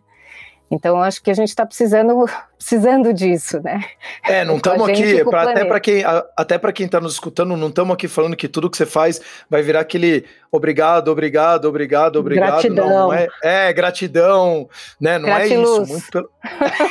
Então, 0.71 1.01
acho 1.01 1.21
que 1.21 1.29
a 1.29 1.33
gente 1.33 1.49
está 1.49 1.65
precisando, 1.65 2.25
precisando 2.57 3.13
disso, 3.13 3.61
né? 3.61 3.83
É, 4.23 4.45
não 4.45 4.55
estamos 4.55 4.87
aqui, 4.87 5.25
pra, 5.25 5.43
até 5.43 5.65
para 5.65 5.79
quem 5.81 6.03
até 6.37 6.57
para 6.57 6.71
quem 6.71 6.85
está 6.85 7.01
nos 7.01 7.13
escutando, 7.13 7.57
não 7.57 7.67
estamos 7.67 7.93
aqui 7.93 8.07
falando 8.07 8.37
que 8.37 8.47
tudo 8.47 8.69
que 8.69 8.77
você 8.77 8.85
faz 8.85 9.19
vai 9.49 9.61
virar 9.61 9.81
aquele 9.81 10.25
obrigado, 10.49 11.09
obrigado, 11.09 11.65
obrigado, 11.65 12.19
obrigado. 12.19 12.51
Gratidão. 12.51 12.89
Não, 12.89 13.07
não 13.07 13.13
é, 13.13 13.27
é, 13.43 13.73
gratidão, 13.73 14.69
né? 15.01 15.17
Não 15.17 15.25
Gratiluz. 15.25 15.79
é 15.79 15.83
isso. 15.83 15.91
Muito 15.91 16.11
pelo... 16.11 16.29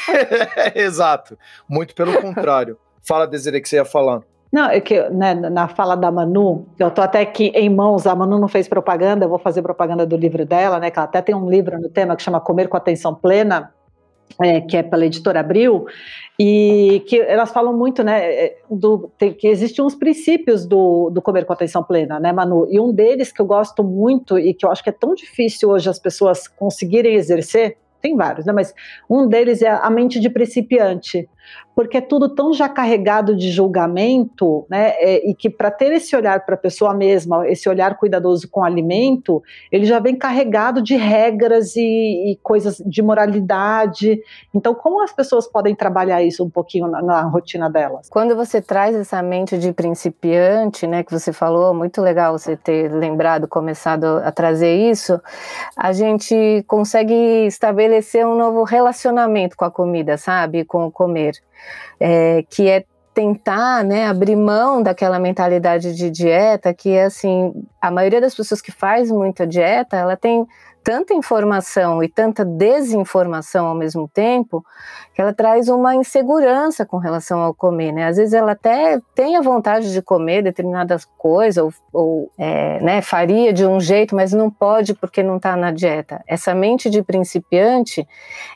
Exato. 0.77 1.39
Muito 1.67 1.95
pelo 1.95 2.21
contrário. 2.21 2.79
Fala, 3.03 3.27
Desiree, 3.27 3.63
que 3.63 3.71
você 3.71 3.77
ia 3.77 3.87
falar. 3.87 4.21
Não, 4.53 4.67
é 4.71 4.81
que 4.81 5.09
né, 5.11 5.35
na 5.35 5.69
fala 5.69 5.97
da 5.97 6.11
Manu, 6.11 6.67
eu 6.79 6.89
estou 6.89 7.05
até 7.05 7.21
aqui 7.21 7.49
em 7.55 7.69
mãos, 7.69 8.07
a 8.07 8.15
Manu 8.15 8.39
não 8.39 8.49
fez 8.49 8.69
propaganda, 8.69 9.25
eu 9.25 9.29
vou 9.29 9.39
fazer 9.39 9.61
propaganda 9.63 10.07
do 10.07 10.17
livro 10.17 10.47
dela, 10.47 10.79
né? 10.79 10.91
Que 10.91 10.99
ela 10.99 11.07
até 11.07 11.21
tem 11.21 11.35
um 11.35 11.51
livro 11.51 11.79
no 11.81 11.89
tema 11.89 12.17
que 12.17 12.23
chama 12.23 12.41
Comer 12.41 12.69
com 12.69 12.77
Atenção 12.77 13.15
Plena, 13.15 13.73
é, 14.43 14.61
que 14.61 14.77
é 14.77 14.83
pela 14.83 15.07
editora 15.07 15.41
Abril, 15.41 15.87
e 16.39 17.03
que 17.09 17.19
elas 17.19 17.51
falam 17.51 17.77
muito, 17.77 18.03
né, 18.03 18.25
é, 18.25 18.57
do, 18.71 19.11
tem, 19.19 19.33
que 19.33 19.49
existem 19.49 19.85
uns 19.85 19.95
princípios 19.95 20.67
do, 20.67 21.11
do 21.11 21.23
comer 21.23 21.45
com 21.47 21.53
atenção 21.53 21.83
plena, 21.83 22.21
né, 22.21 22.33
Manu? 22.33 22.67
E 22.71 22.79
um 22.79 22.93
deles 22.93 23.33
que 23.33 23.41
eu 23.41 23.47
gosto 23.47 23.83
muito 23.83 24.39
e 24.39 24.53
que 24.53 24.67
eu 24.67 24.71
acho 24.71 24.83
que 24.83 24.91
é 24.91 24.93
tão 24.93 25.15
difícil 25.15 25.71
hoje 25.71 25.89
as 25.89 25.99
pessoas 25.99 26.47
conseguirem 26.47 27.15
exercer, 27.15 27.79
tem 28.07 28.17
vários, 28.17 28.47
né? 28.47 28.53
Mas 28.53 28.73
um 29.11 29.27
deles 29.27 29.63
é 29.63 29.69
a 29.69 29.91
mente 29.91 30.21
de 30.21 30.31
principiante, 30.31 31.29
porque 31.75 31.99
é 31.99 32.01
tudo 32.01 32.35
tão 32.35 32.53
já 32.53 32.69
carregado 32.69 33.37
de 33.37 33.51
julgamento, 33.51 34.65
né? 34.71 34.95
É, 34.99 35.29
e 35.29 35.35
que 35.35 35.51
para 35.51 35.71
ter 35.71 35.93
esse 35.93 36.15
olhar 36.17 36.45
para 36.45 36.55
a 36.55 36.59
pessoa 36.59 36.95
mesma, 36.95 37.47
esse 37.49 37.69
olhar 37.69 37.97
cuidadoso 37.97 38.49
com 38.49 38.61
o 38.61 38.65
alimento, 38.65 39.43
ele 39.71 39.85
já 39.85 39.99
vem 39.99 40.17
carregado 40.17 40.81
de 40.81 40.97
regras 40.97 41.77
e, 41.77 42.33
e 42.33 42.39
coisas 42.43 42.79
de 42.79 43.03
moralidade. 43.03 44.19
Então, 44.55 44.75
como 44.75 45.03
as 45.03 45.13
pessoas 45.13 45.47
podem 45.47 45.75
trabalhar 45.75 46.23
isso 46.23 46.45
um 46.45 46.51
pouquinho 46.51 46.87
na, 46.87 47.03
na, 47.03 47.23
rotina 47.23 47.69
delas? 47.69 48.09
Quando 48.09 48.35
você 48.35 48.63
traz 48.63 48.95
essa 48.95 49.23
mente 49.23 49.59
de 49.59 49.73
principiante, 49.73 50.87
né? 50.87 51.03
Que 51.03 51.13
você 51.13 51.33
falou, 51.33 51.75
muito 51.75 52.01
legal 52.01 52.39
você 52.39 52.57
ter 52.57 52.91
lembrado, 52.93 53.47
começado 53.49 54.05
a 54.25 54.33
trazer 54.33 54.77
isso, 54.77 55.21
a 55.77 55.93
gente 55.93 56.65
consegue 56.67 57.47
estabelecer 57.47 57.96
um 58.25 58.37
novo 58.37 58.63
relacionamento 58.65 59.57
com 59.57 59.65
a 59.65 59.71
comida, 59.71 60.17
sabe? 60.17 60.65
Com 60.65 60.87
o 60.87 60.91
comer 60.91 61.35
é, 62.01 62.45
que 62.49 62.69
é 62.69 62.85
tentar 63.17 63.83
né, 63.83 64.07
abrir 64.07 64.37
mão 64.37 64.83
daquela 64.83 65.19
mentalidade 65.19 65.95
de 65.95 66.11
dieta 66.11 66.75
que 66.75 66.91
é 66.91 67.05
assim, 67.05 67.65
a 67.81 67.91
maioria 67.91 68.21
das 68.21 68.35
pessoas 68.35 68.61
que 68.61 68.71
faz 68.71 69.11
muita 69.11 69.47
dieta, 69.47 69.97
ela 69.97 70.19
tem 70.19 70.47
tanta 70.87 71.13
informação 71.13 72.01
e 72.01 72.09
tanta 72.09 72.45
desinformação 72.45 73.67
ao 73.67 73.75
mesmo 73.75 74.07
tempo 74.07 74.65
que 75.13 75.21
ela 75.21 75.33
traz 75.33 75.69
uma 75.69 75.97
insegurança 75.97 76.87
com 76.87 76.99
relação 76.99 77.41
ao 77.41 77.53
comer, 77.53 77.91
né? 77.91 78.07
Às 78.07 78.17
vezes 78.19 78.33
ela 78.33 78.53
até 78.53 79.01
tem 79.13 79.35
a 79.35 79.41
vontade 79.41 79.93
de 79.93 80.01
comer 80.01 80.43
determinadas 80.43 81.05
coisas 81.19 81.65
ou, 81.65 81.73
ou 81.93 82.31
é, 82.39 82.81
né, 82.81 83.03
faria 83.03 83.53
de 83.53 83.67
um 83.67 83.81
jeito, 83.81 84.15
mas 84.15 84.33
não 84.33 84.49
pode 84.49 84.95
porque 84.95 85.25
não 85.25 85.39
está 85.39 85.57
na 85.57 85.73
dieta. 85.73 86.23
Essa 86.25 86.55
mente 86.55 86.89
de 86.89 87.03
principiante, 87.03 88.07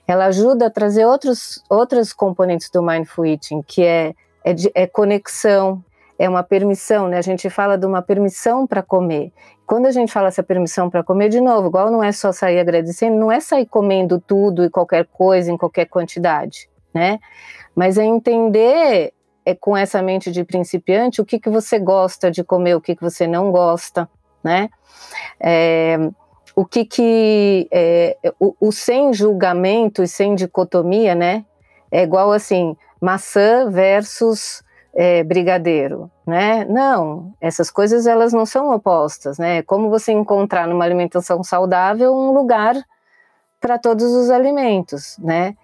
ela 0.06 0.26
ajuda 0.26 0.66
a 0.66 0.70
trazer 0.70 1.04
outros, 1.06 1.60
outros 1.68 2.12
componentes 2.12 2.70
do 2.70 2.80
mindful 2.80 3.26
eating, 3.26 3.60
que 3.60 3.82
é, 3.82 4.14
é, 4.44 4.54
de, 4.54 4.70
é 4.72 4.86
conexão, 4.86 5.82
é 6.20 6.28
uma 6.28 6.42
permissão, 6.42 7.08
né? 7.08 7.16
A 7.16 7.22
gente 7.22 7.48
fala 7.48 7.78
de 7.78 7.86
uma 7.86 8.02
permissão 8.02 8.66
para 8.66 8.82
comer. 8.82 9.32
Quando 9.66 9.86
a 9.86 9.90
gente 9.90 10.12
fala 10.12 10.28
essa 10.28 10.42
permissão 10.42 10.90
para 10.90 11.02
comer, 11.02 11.30
de 11.30 11.40
novo, 11.40 11.68
igual 11.68 11.90
não 11.90 12.04
é 12.04 12.12
só 12.12 12.30
sair 12.30 12.58
agradecendo, 12.58 13.16
não 13.16 13.32
é 13.32 13.40
sair 13.40 13.64
comendo 13.64 14.20
tudo 14.20 14.62
e 14.62 14.68
qualquer 14.68 15.06
coisa 15.06 15.50
em 15.50 15.56
qualquer 15.56 15.86
quantidade, 15.86 16.68
né? 16.92 17.18
Mas 17.74 17.96
é 17.96 18.04
entender 18.04 19.14
é, 19.46 19.54
com 19.54 19.74
essa 19.74 20.02
mente 20.02 20.30
de 20.30 20.44
principiante 20.44 21.22
o 21.22 21.24
que, 21.24 21.38
que 21.40 21.48
você 21.48 21.78
gosta 21.78 22.30
de 22.30 22.44
comer, 22.44 22.74
o 22.74 22.82
que, 22.82 22.94
que 22.94 23.02
você 23.02 23.26
não 23.26 23.50
gosta, 23.50 24.06
né? 24.44 24.68
É, 25.40 25.96
o 26.54 26.66
que 26.66 26.84
que 26.84 27.66
é, 27.72 28.18
o, 28.38 28.54
o, 28.60 28.70
sem 28.70 29.14
julgamento 29.14 30.02
e 30.02 30.06
sem 30.06 30.34
dicotomia, 30.34 31.14
né? 31.14 31.46
É 31.90 32.02
igual 32.02 32.30
assim, 32.30 32.76
maçã 33.00 33.70
versus 33.70 34.62
é, 34.94 35.22
brigadeiro, 35.22 36.10
né? 36.26 36.64
Não, 36.64 37.32
essas 37.40 37.70
coisas 37.70 38.06
elas 38.06 38.32
não 38.32 38.44
são 38.44 38.70
opostas, 38.74 39.38
né? 39.38 39.62
Como 39.62 39.88
você 39.88 40.12
encontrar 40.12 40.66
numa 40.66 40.84
alimentação 40.84 41.42
saudável 41.42 42.14
um 42.14 42.32
lugar 42.32 42.74
para 43.60 43.78
todos 43.78 44.12
os 44.12 44.30
alimentos, 44.30 45.16
né? 45.18 45.54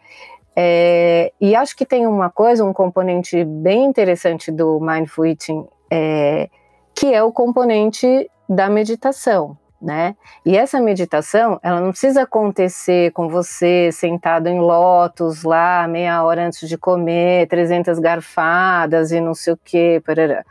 É, 0.54 1.32
e 1.40 1.54
acho 1.54 1.76
que 1.76 1.84
tem 1.84 2.06
uma 2.06 2.30
coisa, 2.30 2.64
um 2.64 2.72
componente 2.72 3.44
bem 3.44 3.84
interessante 3.84 4.50
do 4.50 4.80
mindful 4.80 5.26
eating, 5.26 5.66
é, 5.90 6.48
que 6.94 7.12
é 7.12 7.22
o 7.22 7.30
componente 7.30 8.30
da 8.48 8.70
meditação, 8.70 9.58
né? 9.80 10.16
E 10.44 10.56
essa 10.56 10.80
meditação, 10.80 11.60
ela 11.62 11.80
não 11.80 11.90
precisa 11.90 12.22
acontecer 12.22 13.12
com 13.12 13.28
você 13.28 13.90
sentado 13.92 14.48
em 14.48 14.58
lótus 14.58 15.42
lá, 15.42 15.86
meia 15.86 16.22
hora 16.22 16.46
antes 16.46 16.68
de 16.68 16.78
comer, 16.78 17.46
300 17.48 17.98
garfadas 17.98 19.12
e 19.12 19.20
não 19.20 19.34
sei 19.34 19.52
o 19.52 19.58
que, 19.62 20.00
parará, 20.00 20.44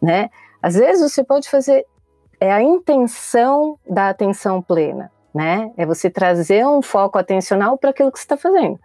né? 0.00 0.30
Às 0.62 0.74
vezes 0.74 1.12
você 1.12 1.24
pode 1.24 1.48
fazer 1.48 1.86
é 2.40 2.52
a 2.52 2.62
intenção 2.62 3.78
da 3.88 4.08
atenção 4.08 4.62
plena, 4.62 5.10
né? 5.34 5.72
É 5.76 5.84
você 5.84 6.08
trazer 6.08 6.64
um 6.66 6.80
foco 6.80 7.18
atencional 7.18 7.76
para 7.76 7.90
aquilo 7.90 8.12
que 8.12 8.18
você 8.18 8.24
está 8.24 8.36
fazendo. 8.36 8.78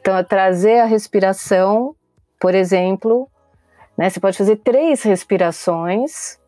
Então, 0.00 0.16
é 0.16 0.22
trazer 0.22 0.80
a 0.80 0.84
respiração, 0.84 1.96
por 2.38 2.54
exemplo, 2.54 3.28
né? 3.96 4.10
Você 4.10 4.20
pode 4.20 4.36
fazer 4.36 4.56
três 4.56 5.02
respirações 5.02 6.38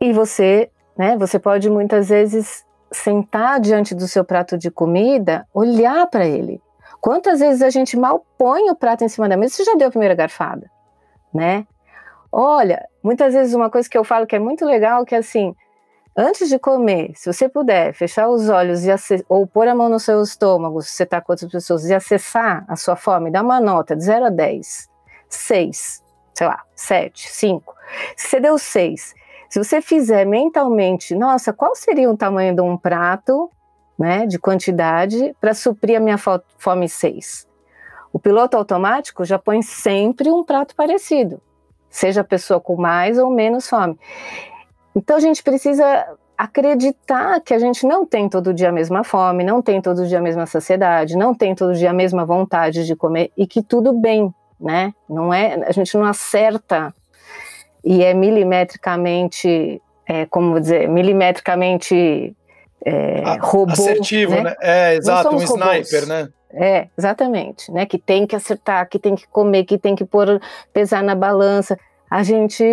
e 0.00 0.12
você 0.12 0.70
né? 0.98 1.16
Você 1.16 1.38
pode 1.38 1.70
muitas 1.70 2.08
vezes 2.08 2.66
sentar 2.92 3.60
diante 3.60 3.94
do 3.94 4.08
seu 4.08 4.24
prato 4.24 4.58
de 4.58 4.70
comida, 4.70 5.46
olhar 5.54 6.06
para 6.08 6.26
ele. 6.26 6.60
Quantas 7.00 7.38
vezes 7.38 7.62
a 7.62 7.70
gente 7.70 7.96
mal 7.96 8.26
põe 8.36 8.68
o 8.70 8.74
prato 8.74 9.04
em 9.04 9.08
cima 9.08 9.28
da 9.28 9.36
mesa, 9.36 9.54
você 9.54 9.64
já 9.64 9.74
deu 9.76 9.86
a 9.86 9.90
primeira 9.90 10.14
garfada, 10.14 10.68
né? 11.32 11.64
Olha, 12.32 12.84
muitas 13.02 13.32
vezes 13.32 13.54
uma 13.54 13.70
coisa 13.70 13.88
que 13.88 13.96
eu 13.96 14.02
falo 14.02 14.26
que 14.26 14.34
é 14.34 14.38
muito 14.38 14.64
legal, 14.64 15.04
que 15.04 15.14
é 15.14 15.18
assim, 15.18 15.54
antes 16.16 16.48
de 16.48 16.58
comer, 16.58 17.12
se 17.14 17.32
você 17.32 17.48
puder 17.48 17.94
fechar 17.94 18.28
os 18.28 18.48
olhos 18.48 18.84
e 18.84 18.90
ou 19.28 19.46
pôr 19.46 19.68
a 19.68 19.74
mão 19.74 19.88
no 19.88 20.00
seu 20.00 20.20
estômago, 20.20 20.82
se 20.82 20.90
você 20.90 21.04
está 21.04 21.20
com 21.20 21.32
outras 21.32 21.50
pessoas, 21.50 21.84
e 21.84 21.94
acessar 21.94 22.64
a 22.66 22.74
sua 22.74 22.96
fome, 22.96 23.30
dá 23.30 23.42
uma 23.42 23.60
nota 23.60 23.94
de 23.94 24.02
0 24.02 24.26
a 24.26 24.30
10, 24.30 24.88
6, 25.28 26.04
sei 26.34 26.46
lá, 26.46 26.62
7, 26.74 27.30
5. 27.30 27.74
Se 28.16 28.28
você 28.28 28.40
deu 28.40 28.58
6, 28.58 29.14
se 29.48 29.58
você 29.58 29.80
fizer 29.80 30.26
mentalmente, 30.26 31.14
nossa, 31.14 31.52
qual 31.52 31.74
seria 31.74 32.10
o 32.10 32.16
tamanho 32.16 32.54
de 32.54 32.60
um 32.60 32.76
prato, 32.76 33.50
né, 33.98 34.26
de 34.26 34.38
quantidade, 34.38 35.34
para 35.40 35.54
suprir 35.54 35.96
a 35.96 36.00
minha 36.00 36.18
fome 36.18 36.88
6? 36.88 37.48
O 38.12 38.18
piloto 38.18 38.56
automático 38.56 39.24
já 39.24 39.38
põe 39.38 39.62
sempre 39.62 40.30
um 40.30 40.44
prato 40.44 40.74
parecido, 40.74 41.40
seja 41.88 42.20
a 42.20 42.24
pessoa 42.24 42.60
com 42.60 42.76
mais 42.76 43.18
ou 43.18 43.30
menos 43.30 43.68
fome. 43.68 43.98
Então 44.94 45.16
a 45.16 45.20
gente 45.20 45.42
precisa 45.42 46.06
acreditar 46.36 47.40
que 47.40 47.52
a 47.52 47.58
gente 47.58 47.86
não 47.86 48.06
tem 48.06 48.28
todo 48.28 48.54
dia 48.54 48.68
a 48.68 48.72
mesma 48.72 49.02
fome, 49.02 49.42
não 49.42 49.60
tem 49.60 49.80
todo 49.80 50.06
dia 50.06 50.18
a 50.18 50.22
mesma 50.22 50.46
saciedade, 50.46 51.16
não 51.16 51.34
tem 51.34 51.54
todo 51.54 51.74
dia 51.74 51.90
a 51.90 51.94
mesma 51.94 52.24
vontade 52.24 52.86
de 52.86 52.94
comer 52.94 53.32
e 53.36 53.46
que 53.46 53.62
tudo 53.62 53.92
bem, 53.92 54.32
né? 54.60 54.92
Não 55.08 55.32
é, 55.34 55.54
a 55.66 55.72
gente 55.72 55.96
não 55.96 56.04
acerta 56.04 56.94
e 57.84 58.02
é 58.02 58.12
milimetricamente, 58.14 59.80
é, 60.06 60.26
como 60.26 60.60
dizer, 60.60 60.88
milimetricamente 60.88 62.34
é, 62.84 63.36
robô. 63.40 63.72
Assertivo, 63.72 64.32
né? 64.32 64.42
né? 64.42 64.56
É, 64.60 64.94
exato, 64.94 65.34
um 65.34 65.42
sniper, 65.42 66.06
né? 66.06 66.28
É, 66.50 66.88
exatamente, 66.96 67.70
né? 67.70 67.84
Que 67.86 67.98
tem 67.98 68.26
que 68.26 68.34
acertar, 68.34 68.88
que 68.88 68.98
tem 68.98 69.14
que 69.14 69.26
comer, 69.28 69.64
que 69.64 69.78
tem 69.78 69.94
que 69.94 70.04
pôr, 70.04 70.40
pesar 70.72 71.02
na 71.02 71.14
balança. 71.14 71.78
A 72.10 72.22
gente 72.22 72.64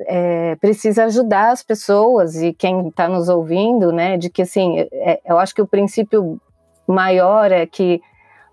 é, 0.00 0.54
precisa 0.56 1.04
ajudar 1.04 1.50
as 1.50 1.62
pessoas 1.62 2.36
e 2.36 2.52
quem 2.52 2.86
está 2.88 3.08
nos 3.08 3.28
ouvindo, 3.28 3.90
né? 3.90 4.16
De 4.16 4.30
que 4.30 4.42
assim, 4.42 4.86
é, 4.92 5.20
eu 5.24 5.38
acho 5.38 5.54
que 5.54 5.62
o 5.62 5.66
princípio 5.66 6.40
maior 6.86 7.50
é 7.50 7.66
que 7.66 8.00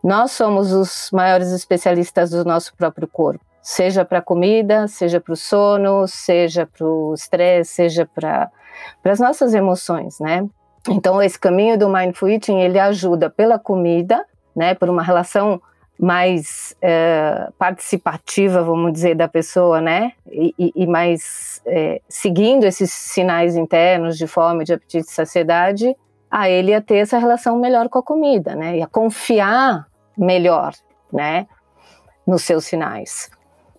nós 0.03 0.31
somos 0.31 0.73
os 0.73 1.09
maiores 1.13 1.51
especialistas 1.51 2.31
do 2.31 2.43
nosso 2.43 2.75
próprio 2.75 3.07
corpo 3.07 3.45
seja 3.63 4.03
para 4.03 4.19
a 4.19 4.21
comida, 4.21 4.89
seja 4.89 5.21
para 5.21 5.33
o 5.33 5.37
sono, 5.37 6.05
seja 6.05 6.67
para 6.67 6.85
o 6.85 7.13
estresse, 7.13 7.75
seja 7.75 8.05
para 8.05 8.51
as 9.05 9.19
nossas 9.21 9.53
emoções, 9.53 10.19
né? 10.19 10.45
Então, 10.89 11.21
esse 11.21 11.39
caminho 11.39 11.79
do 11.79 11.87
Mindful 11.87 12.27
Eating, 12.27 12.59
ele 12.59 12.77
ajuda 12.77 13.29
pela 13.29 13.57
comida, 13.57 14.25
né, 14.53 14.75
por 14.75 14.89
uma 14.89 15.01
relação 15.01 15.61
mais 15.97 16.75
é, 16.81 17.47
participativa, 17.57 18.61
vamos 18.61 18.91
dizer, 18.91 19.15
da 19.15 19.29
pessoa, 19.29 19.79
né, 19.79 20.11
e, 20.29 20.73
e 20.75 20.85
mais 20.85 21.61
é, 21.65 22.01
seguindo 22.09 22.65
esses 22.65 22.91
sinais 22.91 23.55
internos 23.55 24.17
de 24.17 24.27
fome, 24.27 24.65
de 24.65 24.73
apetite 24.73 25.07
e 25.07 25.13
saciedade, 25.13 25.95
a 26.29 26.49
ele 26.49 26.73
a 26.73 26.81
ter 26.81 26.97
essa 26.97 27.17
relação 27.17 27.57
melhor 27.57 27.87
com 27.87 27.99
a 27.99 28.03
comida, 28.03 28.53
né, 28.53 28.79
e 28.79 28.81
a 28.81 28.87
confiar 28.87 29.87
melhor, 30.17 30.73
né, 31.13 31.47
nos 32.27 32.43
seus 32.43 32.65
sinais. 32.65 33.31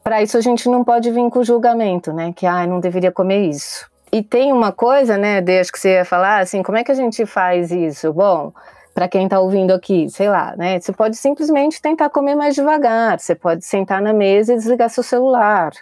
Para 0.04 0.23
isso 0.23 0.37
a 0.37 0.40
gente 0.42 0.68
não 0.68 0.84
pode 0.84 1.11
vir 1.11 1.30
com 1.30 1.42
julgamento, 1.42 2.12
né, 2.12 2.30
que 2.37 2.46
ah, 2.46 2.66
não 2.66 2.78
deveria 2.78 3.11
comer 3.11 3.49
isso. 3.49 3.90
E 4.12 4.23
tem 4.23 4.52
uma 4.52 4.70
coisa, 4.70 5.16
né, 5.16 5.40
desde 5.40 5.73
que 5.73 5.80
você 5.80 5.94
ia 5.94 6.04
falar, 6.04 6.40
assim, 6.40 6.62
como 6.62 6.76
é 6.76 6.84
que 6.84 6.92
a 6.92 6.94
gente 6.94 7.25
faz 7.25 7.73
isso? 7.73 8.12
Bom, 8.12 8.52
para 8.94 9.08
quem 9.08 9.25
está 9.25 9.40
ouvindo 9.40 9.73
aqui, 9.73 10.08
sei 10.11 10.28
lá, 10.28 10.54
né? 10.56 10.78
Você 10.78 10.92
pode 10.92 11.16
simplesmente 11.16 11.82
tentar 11.82 12.11
comer 12.11 12.37
mais 12.37 12.54
devagar, 12.54 13.18
você 13.18 13.34
pode 13.34 13.64
sentar 13.64 14.00
na 14.00 14.12
mesa 14.12 14.52
e 14.52 14.56
desligar 14.56 14.88
seu 14.90 15.02
celular, 15.02 15.73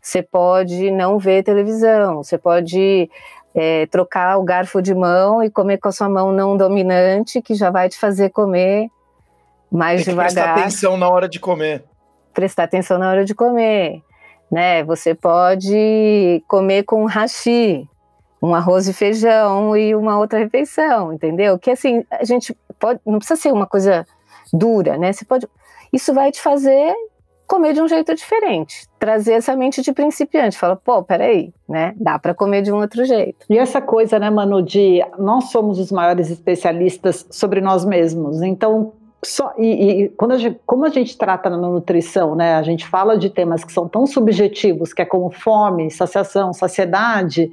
você 0.00 0.22
pode 0.22 0.90
não 0.90 1.18
ver 1.18 1.44
televisão, 1.44 2.24
você 2.24 2.38
pode 2.38 3.08
é, 3.54 3.86
trocar 3.86 4.38
o 4.38 4.42
garfo 4.42 4.80
de 4.80 4.94
mão 4.94 5.42
e 5.44 5.50
comer 5.50 5.78
com 5.78 5.88
a 5.88 5.92
sua 5.92 6.08
mão 6.08 6.32
não 6.32 6.56
dominante, 6.56 7.42
que 7.42 7.54
já 7.54 7.70
vai 7.70 7.88
te 7.88 7.98
fazer 7.98 8.30
comer 8.30 8.88
mais 9.70 10.04
Tem 10.04 10.12
devagar. 10.12 10.32
Prestar 10.32 10.54
atenção 10.54 10.96
na 10.96 11.08
hora 11.08 11.28
de 11.28 11.38
comer. 11.38 11.84
Prestar 12.32 12.64
atenção 12.64 12.98
na 12.98 13.10
hora 13.10 13.24
de 13.24 13.34
comer 13.34 14.02
né? 14.50 14.82
Você 14.84 15.14
pode 15.14 16.42
comer 16.48 16.82
com 16.82 17.04
hashi, 17.04 17.88
um 18.42 18.54
arroz 18.54 18.88
e 18.88 18.92
feijão 18.92 19.76
e 19.76 19.94
uma 19.94 20.18
outra 20.18 20.38
refeição, 20.38 21.12
entendeu? 21.12 21.58
Que 21.58 21.70
assim, 21.70 22.04
a 22.10 22.24
gente 22.24 22.56
pode, 22.78 23.00
não 23.06 23.18
precisa 23.18 23.40
ser 23.40 23.52
uma 23.52 23.66
coisa 23.66 24.04
dura, 24.52 24.98
né? 24.98 25.12
Você 25.12 25.24
pode, 25.24 25.46
isso 25.92 26.12
vai 26.12 26.32
te 26.32 26.40
fazer 26.40 26.92
comer 27.46 27.72
de 27.72 27.82
um 27.82 27.88
jeito 27.88 28.14
diferente, 28.14 28.86
trazer 28.96 29.32
essa 29.32 29.56
mente 29.56 29.82
de 29.82 29.92
principiante, 29.92 30.56
fala, 30.56 30.76
pô, 30.76 31.02
peraí, 31.02 31.52
né? 31.68 31.92
Dá 31.96 32.16
para 32.16 32.32
comer 32.32 32.62
de 32.62 32.72
um 32.72 32.76
outro 32.76 33.04
jeito. 33.04 33.44
E 33.50 33.58
essa 33.58 33.80
coisa, 33.80 34.20
né, 34.20 34.30
Manu, 34.30 34.62
de 34.62 35.04
nós 35.18 35.50
somos 35.50 35.80
os 35.80 35.90
maiores 35.90 36.30
especialistas 36.30 37.26
sobre 37.28 37.60
nós 37.60 37.84
mesmos, 37.84 38.40
então 38.40 38.92
só, 39.22 39.52
e, 39.58 40.04
e 40.04 40.08
quando 40.10 40.32
a 40.32 40.38
gente, 40.38 40.58
como 40.64 40.86
a 40.86 40.88
gente 40.88 41.16
trata 41.16 41.50
na 41.50 41.58
nutrição, 41.58 42.34
né, 42.34 42.54
a 42.54 42.62
gente 42.62 42.86
fala 42.86 43.18
de 43.18 43.28
temas 43.28 43.62
que 43.62 43.70
são 43.70 43.86
tão 43.86 44.06
subjetivos, 44.06 44.94
que 44.94 45.02
é 45.02 45.04
como 45.04 45.30
fome, 45.30 45.90
saciação, 45.90 46.54
saciedade, 46.54 47.50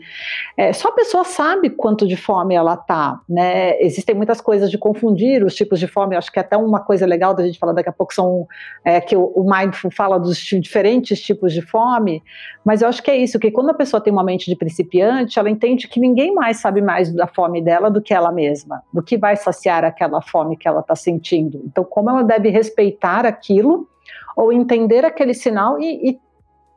é, 0.55 0.71
só 0.71 0.87
a 0.87 0.93
pessoa 0.93 1.25
sabe 1.25 1.69
quanto 1.69 2.07
de 2.07 2.15
fome 2.15 2.55
ela 2.55 2.77
tá, 2.77 3.19
né? 3.27 3.77
Existem 3.81 4.15
muitas 4.15 4.39
coisas 4.39 4.71
de 4.71 4.77
confundir 4.77 5.43
os 5.43 5.55
tipos 5.55 5.77
de 5.79 5.87
fome. 5.87 6.15
Acho 6.15 6.31
que 6.31 6.39
até 6.39 6.55
uma 6.55 6.79
coisa 6.79 7.05
legal 7.05 7.33
da 7.33 7.45
gente 7.45 7.59
falar 7.59 7.73
daqui 7.73 7.89
a 7.89 7.93
pouco 7.93 8.13
são 8.13 8.47
é, 8.85 9.01
que 9.01 9.15
o, 9.15 9.25
o 9.35 9.43
mindful 9.43 9.91
fala 9.91 10.17
dos 10.17 10.37
diferentes 10.37 11.19
tipos 11.19 11.51
de 11.51 11.61
fome, 11.61 12.23
mas 12.63 12.81
eu 12.81 12.87
acho 12.87 13.03
que 13.03 13.11
é 13.11 13.17
isso, 13.17 13.39
que 13.39 13.51
quando 13.51 13.71
a 13.71 13.73
pessoa 13.73 13.99
tem 13.99 14.11
uma 14.11 14.23
mente 14.23 14.49
de 14.49 14.55
principiante, 14.55 15.37
ela 15.37 15.49
entende 15.49 15.87
que 15.87 15.99
ninguém 15.99 16.33
mais 16.33 16.57
sabe 16.57 16.81
mais 16.81 17.13
da 17.13 17.27
fome 17.27 17.61
dela 17.61 17.89
do 17.89 18.01
que 18.01 18.13
ela 18.13 18.31
mesma, 18.31 18.83
do 18.93 19.03
que 19.03 19.17
vai 19.17 19.35
saciar 19.35 19.83
aquela 19.83 20.21
fome 20.21 20.55
que 20.55 20.67
ela 20.67 20.79
está 20.79 20.95
sentindo. 20.95 21.56
Então, 21.65 21.83
como 21.83 22.09
ela 22.09 22.23
deve 22.23 22.49
respeitar 22.49 23.25
aquilo 23.25 23.87
ou 24.35 24.53
entender 24.53 25.03
aquele 25.03 25.33
sinal 25.33 25.79
e, 25.79 26.09
e 26.09 26.19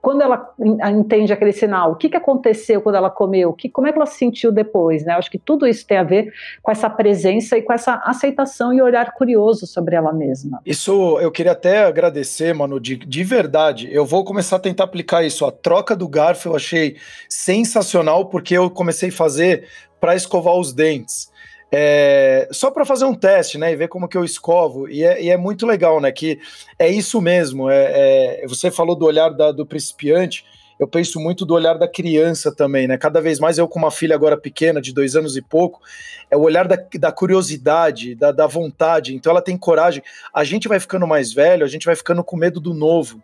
quando 0.01 0.23
ela 0.23 0.55
entende 0.91 1.33
aquele 1.33 1.53
sinal, 1.53 1.93
o 1.93 1.97
que, 1.97 2.09
que 2.09 2.17
aconteceu 2.17 2.81
quando 2.81 2.95
ela 2.95 3.11
comeu, 3.11 3.53
que, 3.53 3.69
como 3.69 3.87
é 3.87 3.93
que 3.93 3.99
ela 3.99 4.07
se 4.07 4.17
sentiu 4.17 4.51
depois, 4.51 5.05
né? 5.05 5.13
Acho 5.13 5.31
que 5.31 5.39
tudo 5.39 5.67
isso 5.67 5.87
tem 5.87 5.99
a 5.99 6.03
ver 6.03 6.33
com 6.63 6.73
essa 6.73 6.89
presença 6.89 7.59
e 7.59 7.63
com 7.63 7.73
essa 7.73 8.01
aceitação 8.05 8.73
e 8.73 8.81
olhar 8.81 9.13
curioso 9.13 9.67
sobre 9.67 9.95
ela 9.95 10.13
mesma. 10.13 10.61
Isso 10.65 11.19
eu 11.21 11.31
queria 11.31 11.52
até 11.52 11.85
agradecer, 11.85 12.54
mano, 12.54 12.81
de, 12.81 12.97
de 12.97 13.25
verdade. 13.25 13.89
Eu 13.93 14.07
vou 14.07 14.25
começar 14.25 14.57
a 14.57 14.61
tentar 14.61 14.85
aplicar 14.85 15.23
isso. 15.23 15.45
A 15.45 15.52
troca 15.52 15.95
do 15.95 16.09
garfo 16.09 16.49
eu 16.49 16.57
achei 16.57 16.97
sensacional, 17.28 18.26
porque 18.26 18.57
eu 18.57 18.71
comecei 18.71 19.11
a 19.11 19.13
fazer 19.13 19.69
para 20.00 20.15
escovar 20.15 20.54
os 20.54 20.73
dentes. 20.73 21.31
É, 21.73 22.49
só 22.50 22.71
para 22.71 22.85
fazer 22.85 23.04
um 23.04 23.15
teste, 23.15 23.56
né, 23.56 23.73
e 23.73 23.76
ver 23.76 23.89
como 23.89 24.09
que 24.09 24.17
eu 24.17 24.25
escovo, 24.25 24.89
e 24.89 25.04
é, 25.04 25.23
e 25.23 25.30
é 25.30 25.37
muito 25.37 25.65
legal, 25.65 26.00
né, 26.00 26.11
que 26.11 26.41
é 26.78 26.89
isso 26.89 27.21
mesmo, 27.21 27.71
é, 27.71 28.41
é 28.43 28.47
você 28.49 28.71
falou 28.73 28.97
do 28.97 29.06
olhar 29.06 29.30
da, 29.30 29.52
do 29.52 29.65
principiante, 29.65 30.45
eu 30.80 30.89
penso 30.89 31.21
muito 31.21 31.47
do 31.47 31.54
olhar 31.54 31.78
da 31.78 31.87
criança 31.87 32.52
também, 32.52 32.89
né, 32.89 32.99
cada 32.99 33.21
vez 33.21 33.39
mais 33.39 33.56
eu 33.56 33.69
com 33.69 33.78
uma 33.78 33.91
filha 33.93 34.17
agora 34.17 34.37
pequena, 34.37 34.80
de 34.80 34.93
dois 34.93 35.15
anos 35.15 35.37
e 35.37 35.43
pouco, 35.43 35.80
é 36.28 36.37
o 36.37 36.41
olhar 36.41 36.67
da, 36.67 36.76
da 36.99 37.13
curiosidade, 37.13 38.17
da, 38.17 38.33
da 38.33 38.49
vontade, 38.49 39.15
então 39.15 39.30
ela 39.30 39.43
tem 39.43 39.56
coragem, 39.56 40.02
a 40.35 40.43
gente 40.43 40.67
vai 40.67 40.80
ficando 40.80 41.06
mais 41.06 41.33
velho, 41.33 41.65
a 41.65 41.69
gente 41.69 41.87
vai 41.87 41.95
ficando 41.95 42.25
com 42.25 42.37
medo 42.37 42.59
do 42.59 42.75
novo, 42.75 43.23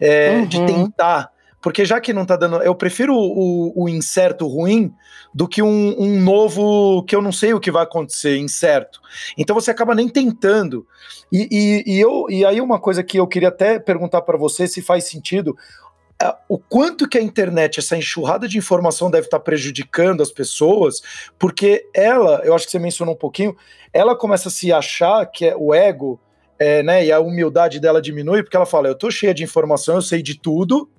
é, 0.00 0.30
uhum. 0.30 0.46
de 0.46 0.66
tentar, 0.66 1.30
porque 1.64 1.82
já 1.82 1.98
que 1.98 2.12
não 2.12 2.26
tá 2.26 2.36
dando. 2.36 2.62
Eu 2.62 2.74
prefiro 2.74 3.14
o, 3.16 3.72
o 3.74 3.88
incerto 3.88 4.46
ruim 4.46 4.92
do 5.34 5.48
que 5.48 5.62
um, 5.62 5.98
um, 5.98 6.20
novo 6.20 7.02
que 7.04 7.16
eu 7.16 7.22
não 7.22 7.32
sei 7.32 7.54
o 7.54 7.58
que 7.58 7.70
vai 7.70 7.84
acontecer, 7.84 8.36
incerto. 8.36 9.00
Então 9.38 9.54
você 9.54 9.70
acaba 9.70 9.94
nem 9.94 10.06
tentando. 10.06 10.86
E, 11.32 11.48
e, 11.50 11.94
e 11.94 11.98
eu, 11.98 12.26
e 12.28 12.44
aí 12.44 12.60
uma 12.60 12.78
coisa 12.78 13.02
que 13.02 13.18
eu 13.18 13.26
queria 13.26 13.48
até 13.48 13.78
perguntar 13.78 14.20
para 14.20 14.36
você 14.36 14.68
se 14.68 14.82
faz 14.82 15.04
sentido. 15.04 15.56
É, 16.22 16.36
o 16.50 16.58
quanto 16.58 17.08
que 17.08 17.16
a 17.16 17.22
internet, 17.22 17.80
essa 17.80 17.96
enxurrada 17.96 18.46
de 18.46 18.58
informação 18.58 19.10
deve 19.10 19.26
estar 19.26 19.38
tá 19.38 19.44
prejudicando 19.44 20.22
as 20.22 20.30
pessoas, 20.30 21.00
porque 21.38 21.88
ela, 21.94 22.42
eu 22.44 22.54
acho 22.54 22.66
que 22.66 22.72
você 22.72 22.78
mencionou 22.78 23.14
um 23.14 23.18
pouquinho, 23.18 23.56
ela 23.90 24.14
começa 24.14 24.50
a 24.50 24.52
se 24.52 24.70
achar 24.70 25.24
que 25.24 25.46
é 25.46 25.56
o 25.56 25.72
ego, 25.72 26.20
é, 26.58 26.82
né, 26.82 27.06
e 27.06 27.10
a 27.10 27.20
humildade 27.20 27.80
dela 27.80 28.02
diminui, 28.02 28.42
porque 28.42 28.54
ela 28.54 28.66
fala, 28.66 28.88
eu 28.88 28.94
tô 28.94 29.10
cheia 29.10 29.32
de 29.32 29.42
informação, 29.42 29.94
eu 29.94 30.02
sei 30.02 30.22
de 30.22 30.38
tudo, 30.38 30.90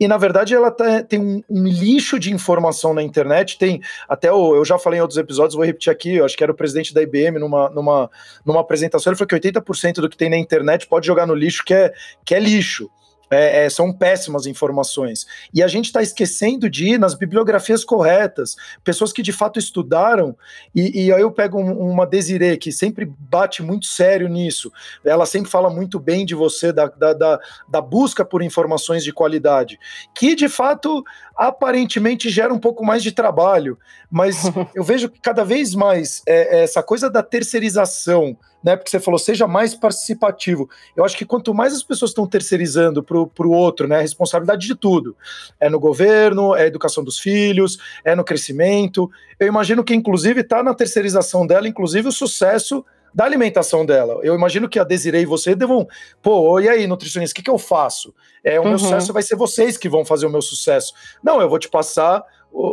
e 0.00 0.06
na 0.06 0.16
verdade 0.16 0.54
ela 0.54 0.70
tá, 0.70 1.02
tem 1.02 1.18
um, 1.18 1.42
um, 1.48 1.64
lixo 1.64 2.18
de 2.18 2.32
informação 2.32 2.94
na 2.94 3.02
internet. 3.02 3.58
Tem 3.58 3.80
até 4.08 4.32
o, 4.32 4.54
eu 4.54 4.64
já 4.64 4.78
falei 4.78 4.98
em 4.98 5.02
outros 5.02 5.18
episódios, 5.18 5.54
vou 5.54 5.64
repetir 5.64 5.90
aqui. 5.90 6.16
Eu 6.16 6.24
acho 6.24 6.36
que 6.36 6.42
era 6.42 6.52
o 6.52 6.56
presidente 6.56 6.94
da 6.94 7.02
IBM 7.02 7.38
numa, 7.38 7.68
numa, 7.70 8.10
numa 8.44 8.60
apresentação. 8.60 9.10
Ele 9.10 9.18
falou 9.18 9.28
que 9.28 9.50
80% 9.50 9.94
do 9.94 10.08
que 10.08 10.16
tem 10.16 10.30
na 10.30 10.38
internet 10.38 10.86
pode 10.86 11.06
jogar 11.06 11.26
no 11.26 11.34
lixo, 11.34 11.64
que 11.64 11.74
é, 11.74 11.92
que 12.24 12.34
é 12.34 12.38
lixo. 12.38 12.88
É, 13.30 13.66
é, 13.66 13.70
são 13.70 13.92
péssimas 13.92 14.46
informações. 14.46 15.26
E 15.52 15.62
a 15.62 15.68
gente 15.68 15.86
está 15.86 16.02
esquecendo 16.02 16.68
de 16.70 16.88
ir 16.88 16.98
nas 16.98 17.14
bibliografias 17.14 17.84
corretas, 17.84 18.56
pessoas 18.82 19.12
que 19.12 19.22
de 19.22 19.32
fato 19.32 19.58
estudaram, 19.58 20.36
e, 20.74 21.06
e 21.06 21.12
aí 21.12 21.20
eu 21.20 21.30
pego 21.30 21.60
um, 21.60 21.90
uma 21.90 22.06
Desiree 22.06 22.56
que 22.56 22.72
sempre 22.72 23.04
bate 23.18 23.62
muito 23.62 23.86
sério 23.86 24.28
nisso, 24.28 24.72
ela 25.04 25.26
sempre 25.26 25.50
fala 25.50 25.68
muito 25.68 25.98
bem 25.98 26.24
de 26.24 26.34
você, 26.34 26.72
da, 26.72 26.86
da, 26.86 27.12
da, 27.12 27.40
da 27.68 27.80
busca 27.80 28.24
por 28.24 28.42
informações 28.42 29.04
de 29.04 29.12
qualidade, 29.12 29.78
que 30.14 30.34
de 30.34 30.48
fato 30.48 31.04
aparentemente 31.36 32.30
gera 32.30 32.52
um 32.52 32.58
pouco 32.58 32.84
mais 32.84 33.02
de 33.02 33.12
trabalho, 33.12 33.78
mas 34.10 34.42
eu 34.74 34.82
vejo 34.82 35.08
que 35.08 35.20
cada 35.20 35.44
vez 35.44 35.74
mais 35.74 36.22
é, 36.26 36.58
é 36.58 36.64
essa 36.64 36.82
coisa 36.82 37.10
da 37.10 37.22
terceirização 37.22 38.36
né? 38.62 38.76
Porque 38.76 38.90
você 38.90 39.00
falou, 39.00 39.18
seja 39.18 39.46
mais 39.46 39.74
participativo. 39.74 40.68
Eu 40.96 41.04
acho 41.04 41.16
que 41.16 41.24
quanto 41.24 41.54
mais 41.54 41.72
as 41.72 41.82
pessoas 41.82 42.10
estão 42.10 42.26
terceirizando 42.26 43.02
para 43.02 43.16
o 43.16 43.50
outro, 43.50 43.86
né? 43.86 43.98
A 43.98 44.02
responsabilidade 44.02 44.66
de 44.66 44.74
tudo. 44.74 45.16
É 45.60 45.68
no 45.68 45.78
governo, 45.78 46.54
é 46.54 46.62
a 46.62 46.66
educação 46.66 47.02
dos 47.04 47.18
filhos, 47.18 47.78
é 48.04 48.14
no 48.14 48.24
crescimento. 48.24 49.10
Eu 49.38 49.46
imagino 49.46 49.84
que, 49.84 49.94
inclusive, 49.94 50.40
está 50.40 50.62
na 50.62 50.74
terceirização 50.74 51.46
dela, 51.46 51.68
inclusive, 51.68 52.08
o 52.08 52.12
sucesso 52.12 52.84
da 53.14 53.24
alimentação 53.24 53.86
dela. 53.86 54.20
Eu 54.22 54.34
imagino 54.34 54.68
que 54.68 54.78
a 54.78 54.84
Desirei 54.84 55.22
e 55.22 55.26
você 55.26 55.54
devam, 55.54 55.88
pô, 56.22 56.60
e 56.60 56.68
aí, 56.68 56.86
nutricionista, 56.86 57.32
o 57.32 57.36
que, 57.36 57.42
que 57.42 57.50
eu 57.50 57.58
faço? 57.58 58.14
É, 58.44 58.58
o 58.58 58.62
uhum. 58.62 58.70
meu 58.70 58.78
sucesso 58.78 59.12
vai 59.12 59.22
ser 59.22 59.36
vocês 59.36 59.76
que 59.76 59.88
vão 59.88 60.04
fazer 60.04 60.26
o 60.26 60.30
meu 60.30 60.42
sucesso. 60.42 60.92
Não, 61.22 61.40
eu 61.40 61.48
vou 61.48 61.58
te 61.58 61.68
passar 61.68 62.22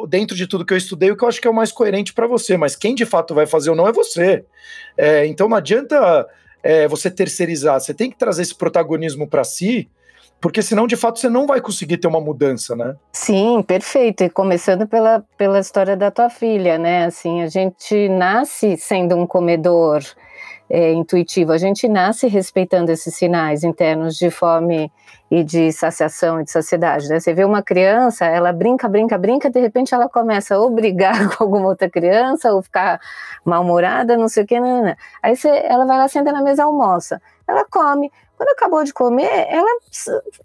dentro 0.08 0.36
de 0.36 0.48
tudo 0.48 0.66
que 0.66 0.74
eu 0.74 0.78
estudei, 0.78 1.12
o 1.12 1.18
que 1.18 1.24
eu 1.24 1.28
acho 1.28 1.42
que 1.42 1.48
é 1.48 1.52
o 1.52 1.54
mais 1.54 1.72
coerente 1.72 2.14
para 2.14 2.28
você, 2.28 2.58
mas 2.58 2.76
quem 2.76 2.96
de 2.96 3.06
fato 3.06 3.34
vai 3.34 3.46
fazer 3.46 3.70
ou 3.70 3.76
não 3.76 3.88
é 3.88 3.92
você. 3.92 4.46
É, 4.98 5.26
então 5.26 5.48
não 5.48 5.58
adianta 5.58 6.28
é, 6.64 6.88
você 6.88 7.12
terceirizar, 7.12 7.80
você 7.80 7.94
tem 7.94 8.10
que 8.10 8.18
trazer 8.18 8.42
esse 8.42 8.56
protagonismo 8.56 9.28
para 9.28 9.44
si, 9.44 9.90
porque 10.42 10.62
senão 10.62 10.88
de 10.88 10.96
fato 10.96 11.20
você 11.20 11.30
não 11.30 11.48
vai 11.48 11.62
conseguir 11.62 11.98
ter 11.98 12.08
uma 12.08 12.22
mudança, 12.22 12.76
né? 12.76 12.96
Sim, 13.14 13.64
perfeito. 13.64 14.24
E 14.24 14.30
começando 14.30 14.88
pela, 14.88 15.24
pela 15.38 15.60
história 15.60 15.96
da 15.96 16.12
tua 16.12 16.30
filha, 16.30 16.78
né? 16.78 17.06
Assim, 17.06 17.42
a 17.42 17.48
gente 17.48 18.10
nasce 18.10 18.78
sendo 18.78 19.16
um 19.16 19.26
comedor 19.26 20.04
é, 20.70 20.92
intuitivo. 20.94 21.52
A 21.52 21.58
gente 21.58 21.88
nasce 21.88 22.28
respeitando 22.28 22.92
esses 22.92 23.16
sinais 23.16 23.64
internos 23.64 24.16
de 24.16 24.30
fome 24.30 24.92
e 25.30 25.44
de 25.44 25.72
saciação 25.72 26.40
e 26.42 26.44
de 26.44 26.52
saciedade. 26.52 27.08
Né? 27.08 27.20
Você 27.20 27.34
vê 27.34 27.44
uma 27.44 27.62
criança, 27.62 28.26
ela 28.26 28.52
brinca, 28.52 28.88
brinca, 28.88 29.18
brinca, 29.18 29.50
de 29.50 29.60
repente 29.60 29.94
ela 29.94 30.08
começa 30.08 30.56
a 30.56 30.70
brigar 30.70 31.30
com 31.36 31.44
alguma 31.44 31.68
outra 31.68 31.90
criança 31.90 32.52
ou 32.54 32.62
ficar 32.62 33.00
mal-humorada, 33.44 34.18
não 34.18 34.28
sei 34.28 34.44
o 34.44 34.48
que, 34.48 34.60
não, 34.60 34.78
não, 34.78 34.86
não. 34.86 34.96
aí 35.22 35.36
você, 35.36 35.50
ela 35.50 35.86
vai 35.86 35.98
lá, 35.98 36.08
senta 36.08 36.32
na 36.32 36.42
mesa 36.42 36.64
almoça. 36.64 37.22
Ela 37.48 37.66
come, 37.70 38.12
Quando 38.38 38.50
acabou 38.50 38.84
de 38.84 38.94
comer, 38.94 39.48
ela 39.50 39.80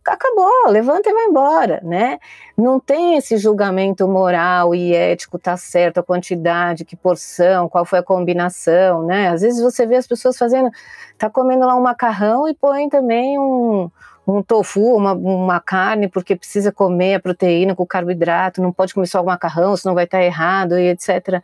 acabou, 0.07 0.69
levanta 0.69 1.11
e 1.11 1.13
vai 1.13 1.25
embora, 1.25 1.81
né? 1.83 2.19
Não 2.57 2.79
tem 2.79 3.17
esse 3.17 3.37
julgamento 3.37 4.07
moral 4.07 4.75
e 4.75 4.95
ético, 4.95 5.39
tá 5.39 5.57
certo 5.57 5.99
a 5.99 6.03
quantidade, 6.03 6.85
que 6.85 6.95
porção, 6.95 7.69
qual 7.69 7.85
foi 7.85 7.99
a 7.99 8.03
combinação, 8.03 9.05
né? 9.05 9.29
Às 9.29 9.41
vezes 9.41 9.61
você 9.61 9.87
vê 9.87 9.97
as 9.97 10.07
pessoas 10.07 10.39
fazendo, 10.39 10.71
tá 11.19 11.29
comendo 11.29 11.67
lá 11.67 11.75
um 11.75 11.83
macarrão 11.83 12.49
e 12.49 12.55
põe 12.55 12.89
também 12.89 13.39
um, 13.39 13.91
um 14.37 14.43
tofu, 14.43 14.97
uma, 14.97 15.13
uma 15.13 15.61
carne, 15.61 16.09
porque 16.09 16.37
precisa 16.37 16.71
comer 16.73 17.15
a 17.15 17.21
proteína 17.21 17.75
com 17.75 17.87
carboidrato, 17.87 18.63
não 18.63 18.73
pode 18.73 18.95
comer 18.95 19.07
só 19.07 19.23
o 19.23 19.27
macarrão, 19.27 19.77
senão 19.77 19.95
vai 19.95 20.05
estar 20.05 20.23
errado 20.23 20.79
e 20.79 20.89
etc. 20.89 21.43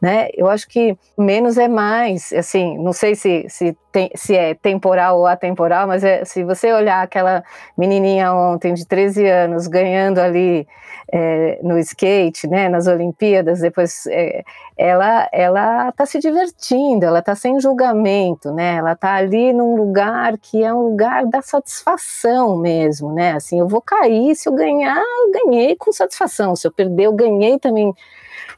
Né? 0.00 0.28
Eu 0.34 0.48
acho 0.48 0.68
que 0.68 0.96
menos 1.16 1.58
é 1.58 1.66
mais, 1.66 2.32
assim, 2.32 2.78
não 2.78 2.92
sei 2.92 3.14
se, 3.14 3.46
se, 3.48 3.76
tem, 3.90 4.10
se 4.14 4.36
é 4.36 4.54
temporal 4.54 5.18
ou 5.18 5.26
atemporal, 5.26 5.88
mas 5.88 6.04
é, 6.04 6.24
se 6.24 6.44
você 6.44 6.72
olhar 6.72 7.02
aquela 7.02 7.42
menininha 7.76 8.32
ontem 8.32 8.74
de 8.74 8.86
13 8.86 9.26
anos 9.26 9.66
ganhando 9.66 10.18
ali 10.18 10.66
é, 11.12 11.58
no 11.62 11.78
skate, 11.78 12.46
né, 12.46 12.68
nas 12.68 12.86
Olimpíadas, 12.86 13.60
depois 13.60 14.06
é, 14.06 14.44
ela 14.76 15.28
ela 15.32 15.88
está 15.88 16.06
se 16.06 16.18
divertindo, 16.18 17.04
ela 17.04 17.18
está 17.18 17.34
sem 17.34 17.58
julgamento, 17.58 18.52
né, 18.52 18.76
ela 18.76 18.92
está 18.92 19.14
ali 19.14 19.52
num 19.52 19.74
lugar 19.74 20.36
que 20.38 20.62
é 20.62 20.72
um 20.72 20.82
lugar 20.82 21.26
da 21.26 21.42
satisfação 21.42 22.17
mesmo, 22.56 23.12
né, 23.12 23.32
assim, 23.32 23.60
eu 23.60 23.68
vou 23.68 23.80
cair, 23.80 24.34
se 24.34 24.48
eu 24.48 24.54
ganhar, 24.54 24.96
eu 24.96 25.32
ganhei 25.44 25.76
com 25.76 25.92
satisfação, 25.92 26.56
se 26.56 26.66
eu 26.66 26.72
perder, 26.72 27.04
eu 27.04 27.12
ganhei 27.12 27.58
também 27.58 27.94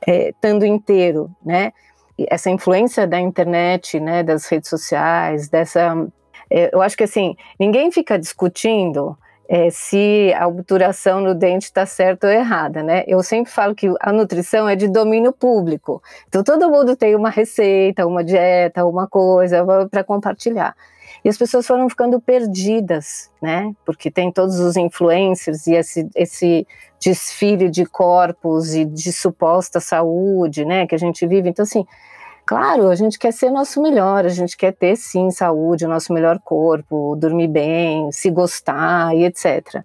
é, 0.07 0.31
estando 0.31 0.65
inteiro, 0.65 1.31
né? 1.45 1.73
Essa 2.29 2.51
influência 2.51 3.07
da 3.07 3.19
internet, 3.19 3.99
né, 3.99 4.23
das 4.23 4.47
redes 4.47 4.69
sociais, 4.69 5.49
dessa, 5.49 6.07
é, 6.51 6.71
eu 6.73 6.83
acho 6.83 6.97
que 6.97 7.05
assim 7.05 7.35
ninguém 7.59 7.91
fica 7.91 8.19
discutindo 8.19 9.17
é, 9.49 9.69
se 9.69 10.33
a 10.39 10.47
obturação 10.47 11.21
no 11.21 11.35
dente 11.35 11.65
está 11.65 11.85
certa 11.85 12.29
ou 12.29 12.33
errada, 12.33 12.85
né? 12.85 13.03
Eu 13.09 13.21
sempre 13.21 13.51
falo 13.51 13.75
que 13.75 13.93
a 14.01 14.13
nutrição 14.13 14.69
é 14.69 14.77
de 14.77 14.87
domínio 14.87 15.33
público, 15.33 16.01
então 16.29 16.45
todo 16.45 16.71
mundo 16.71 16.95
tem 16.95 17.17
uma 17.17 17.31
receita, 17.31 18.07
uma 18.07 18.23
dieta, 18.23 18.85
uma 18.87 19.09
coisa 19.09 19.65
para 19.91 20.05
compartilhar. 20.05 20.75
E 21.25 21.29
as 21.29 21.37
pessoas 21.37 21.67
foram 21.67 21.89
ficando 21.89 22.21
perdidas, 22.21 23.31
né? 23.43 23.73
Porque 23.85 24.11
tem 24.11 24.33
todos 24.33 24.59
os 24.59 24.77
influencers 24.77 25.67
e 25.67 25.75
esse, 25.75 26.09
esse 26.15 26.67
desfile 27.01 27.69
de 27.69 27.85
corpos 27.85 28.75
e 28.75 28.85
de 28.85 29.13
suposta 29.13 29.81
saúde, 29.81 30.65
né? 30.65 30.87
Que 30.87 30.95
a 30.95 30.99
gente 30.99 31.27
vive. 31.27 31.51
Então, 31.51 31.63
assim, 31.63 31.85
claro, 32.47 32.89
a 32.89 32.95
gente 32.95 33.19
quer 33.19 33.33
ser 33.33 33.51
nosso 33.51 33.83
melhor, 33.83 34.25
a 34.25 34.31
gente 34.31 34.57
quer 34.57 34.73
ter 34.73 34.97
sim 34.97 35.31
saúde, 35.31 35.85
o 35.85 35.89
nosso 35.89 36.13
melhor 36.13 36.39
corpo, 36.39 37.17
dormir 37.17 37.49
bem, 37.49 38.11
se 38.13 38.31
gostar 38.31 39.15
e 39.15 39.25
etc. 39.25 39.83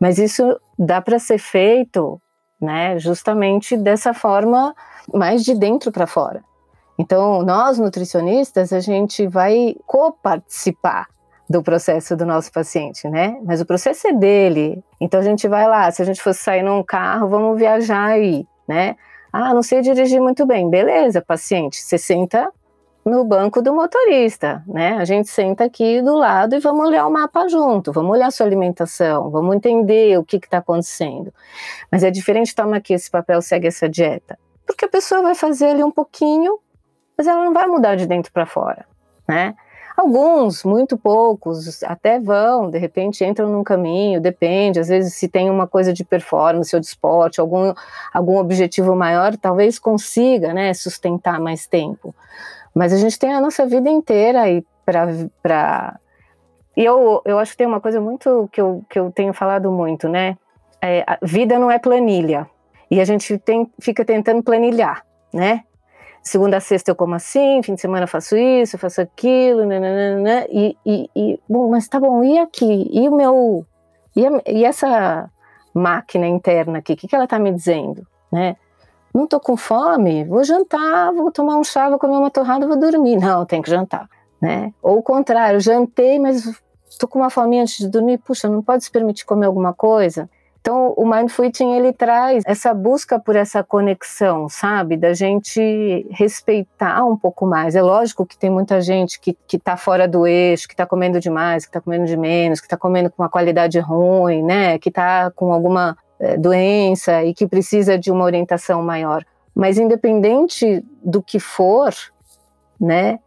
Mas 0.00 0.18
isso 0.18 0.58
dá 0.76 1.00
para 1.00 1.20
ser 1.20 1.38
feito, 1.38 2.20
né? 2.60 2.98
Justamente 2.98 3.76
dessa 3.76 4.12
forma, 4.12 4.74
mais 5.12 5.44
de 5.44 5.54
dentro 5.54 5.92
para 5.92 6.06
fora. 6.06 6.42
Então, 6.98 7.42
nós 7.42 7.78
nutricionistas, 7.78 8.72
a 8.72 8.80
gente 8.80 9.26
vai 9.26 9.76
coparticipar 9.86 11.08
do 11.48 11.62
processo 11.62 12.16
do 12.16 12.24
nosso 12.24 12.50
paciente, 12.50 13.08
né? 13.08 13.38
Mas 13.44 13.60
o 13.60 13.66
processo 13.66 14.08
é 14.08 14.12
dele. 14.12 14.82
Então 15.00 15.20
a 15.20 15.22
gente 15.22 15.46
vai 15.46 15.68
lá, 15.68 15.90
se 15.90 16.00
a 16.00 16.04
gente 16.04 16.22
fosse 16.22 16.40
sair 16.40 16.62
num 16.62 16.82
carro, 16.82 17.28
vamos 17.28 17.58
viajar 17.58 18.04
aí, 18.04 18.46
né? 18.66 18.96
Ah, 19.32 19.52
não 19.52 19.62
sei 19.62 19.80
dirigir 19.80 20.20
muito 20.20 20.46
bem. 20.46 20.70
Beleza, 20.70 21.20
paciente, 21.20 21.76
você 21.76 21.98
senta 21.98 22.50
no 23.04 23.22
banco 23.24 23.60
do 23.60 23.74
motorista, 23.74 24.62
né? 24.66 24.96
A 24.96 25.04
gente 25.04 25.28
senta 25.28 25.64
aqui 25.64 26.00
do 26.00 26.16
lado 26.16 26.54
e 26.54 26.60
vamos 26.60 26.86
olhar 26.86 27.06
o 27.06 27.10
mapa 27.12 27.46
junto, 27.48 27.92
vamos 27.92 28.12
olhar 28.12 28.28
a 28.28 28.30
sua 28.30 28.46
alimentação, 28.46 29.30
vamos 29.30 29.54
entender 29.56 30.18
o 30.18 30.24
que 30.24 30.36
está 30.36 30.58
acontecendo. 30.58 31.32
Mas 31.92 32.02
é 32.02 32.10
diferente, 32.10 32.54
toma 32.54 32.76
aqui 32.76 32.94
esse 32.94 33.10
papel, 33.10 33.42
segue 33.42 33.66
essa 33.66 33.86
dieta. 33.86 34.38
Porque 34.66 34.86
a 34.86 34.88
pessoa 34.88 35.20
vai 35.20 35.34
fazer 35.34 35.66
ali 35.66 35.84
um 35.84 35.90
pouquinho 35.90 36.58
mas 37.16 37.26
ela 37.26 37.44
não 37.44 37.52
vai 37.52 37.66
mudar 37.66 37.96
de 37.96 38.06
dentro 38.06 38.32
para 38.32 38.46
fora, 38.46 38.84
né? 39.26 39.54
Alguns, 39.96 40.64
muito 40.64 40.98
poucos, 40.98 41.84
até 41.84 42.18
vão, 42.18 42.68
de 42.68 42.78
repente 42.78 43.24
entram 43.24 43.48
num 43.48 43.62
caminho, 43.62 44.20
depende, 44.20 44.80
às 44.80 44.88
vezes 44.88 45.14
se 45.14 45.28
tem 45.28 45.48
uma 45.48 45.68
coisa 45.68 45.92
de 45.92 46.04
performance 46.04 46.74
ou 46.74 46.80
de 46.80 46.86
esporte, 46.86 47.40
algum, 47.40 47.72
algum 48.12 48.38
objetivo 48.38 48.96
maior, 48.96 49.36
talvez 49.36 49.78
consiga, 49.78 50.52
né, 50.52 50.74
sustentar 50.74 51.38
mais 51.38 51.68
tempo. 51.68 52.12
Mas 52.74 52.92
a 52.92 52.96
gente 52.96 53.16
tem 53.16 53.32
a 53.32 53.40
nossa 53.40 53.64
vida 53.66 53.88
inteira 53.88 54.42
aí 54.42 54.64
para... 54.84 56.00
E 56.76 56.84
eu, 56.84 57.22
eu 57.24 57.38
acho 57.38 57.52
que 57.52 57.58
tem 57.58 57.66
uma 57.68 57.80
coisa 57.80 58.00
muito 58.00 58.48
que 58.50 58.60
eu, 58.60 58.84
que 58.90 58.98
eu 58.98 59.12
tenho 59.12 59.32
falado 59.32 59.70
muito, 59.70 60.08
né? 60.08 60.36
É, 60.82 61.04
vida 61.22 61.56
não 61.56 61.70
é 61.70 61.78
planilha. 61.78 62.48
E 62.90 63.00
a 63.00 63.04
gente 63.04 63.38
tem, 63.38 63.70
fica 63.78 64.04
tentando 64.04 64.42
planilhar, 64.42 65.06
né? 65.32 65.62
Segunda 66.24 66.56
a 66.56 66.60
sexta 66.60 66.90
eu 66.90 66.96
como 66.96 67.14
assim, 67.14 67.62
fim 67.62 67.74
de 67.74 67.80
semana 67.80 68.04
eu 68.04 68.08
faço 68.08 68.36
isso, 68.36 68.76
eu 68.76 68.80
faço 68.80 69.00
aquilo, 69.00 69.66
nananana, 69.66 70.46
e, 70.48 70.76
e, 70.84 71.10
e, 71.14 71.40
bom, 71.48 71.68
mas 71.68 71.86
tá 71.86 72.00
bom, 72.00 72.24
e 72.24 72.38
aqui? 72.38 72.88
E 72.90 73.08
o 73.08 73.14
meu, 73.14 73.66
e, 74.16 74.26
a, 74.26 74.42
e 74.46 74.64
essa 74.64 75.30
máquina 75.74 76.26
interna 76.26 76.78
aqui, 76.78 76.94
o 76.94 76.96
que, 76.96 77.06
que 77.06 77.14
ela 77.14 77.26
tá 77.26 77.38
me 77.38 77.52
dizendo, 77.52 78.06
né? 78.32 78.56
Não 79.12 79.28
tô 79.28 79.38
com 79.38 79.56
fome, 79.56 80.24
vou 80.24 80.42
jantar, 80.42 81.12
vou 81.12 81.30
tomar 81.30 81.56
um 81.56 81.62
chá, 81.62 81.88
vou 81.88 82.00
comer 82.00 82.16
uma 82.16 82.30
torrada, 82.30 82.66
vou 82.66 82.76
dormir. 82.76 83.16
Não, 83.16 83.46
tem 83.46 83.62
que 83.62 83.70
jantar, 83.70 84.08
né? 84.40 84.72
Ou 84.82 84.98
o 84.98 85.02
contrário, 85.04 85.60
jantei, 85.60 86.18
mas 86.18 86.42
tô 86.98 87.06
com 87.06 87.20
uma 87.20 87.30
fome 87.30 87.60
antes 87.60 87.76
de 87.78 87.88
dormir, 87.88 88.18
puxa, 88.18 88.48
não 88.48 88.60
pode 88.60 88.82
se 88.82 88.90
permitir 88.90 89.24
comer 89.24 89.46
alguma 89.46 89.72
coisa? 89.72 90.28
Então, 90.64 90.94
o 90.96 91.04
Mindful 91.04 91.44
Eating, 91.44 91.72
ele 91.74 91.92
traz 91.92 92.42
essa 92.46 92.72
busca 92.72 93.20
por 93.20 93.36
essa 93.36 93.62
conexão, 93.62 94.48
sabe? 94.48 94.96
Da 94.96 95.12
gente 95.12 96.06
respeitar 96.10 97.04
um 97.04 97.18
pouco 97.18 97.44
mais. 97.44 97.76
É 97.76 97.82
lógico 97.82 98.24
que 98.24 98.34
tem 98.34 98.48
muita 98.48 98.80
gente 98.80 99.20
que, 99.20 99.36
que 99.46 99.58
tá 99.58 99.76
fora 99.76 100.08
do 100.08 100.26
eixo, 100.26 100.66
que 100.66 100.74
tá 100.74 100.86
comendo 100.86 101.20
demais, 101.20 101.66
que 101.66 101.72
tá 101.72 101.82
comendo 101.82 102.06
de 102.06 102.16
menos, 102.16 102.62
que 102.62 102.68
tá 102.68 102.78
comendo 102.78 103.10
com 103.10 103.22
uma 103.22 103.28
qualidade 103.28 103.78
ruim, 103.78 104.42
né? 104.42 104.78
Que 104.78 104.90
tá 104.90 105.30
com 105.32 105.52
alguma 105.52 105.98
é, 106.18 106.38
doença 106.38 107.22
e 107.22 107.34
que 107.34 107.46
precisa 107.46 107.98
de 107.98 108.10
uma 108.10 108.24
orientação 108.24 108.82
maior. 108.82 109.22
Mas 109.54 109.76
independente 109.76 110.82
do 111.04 111.22
que 111.22 111.38
for, 111.38 111.92
né? 112.80 113.18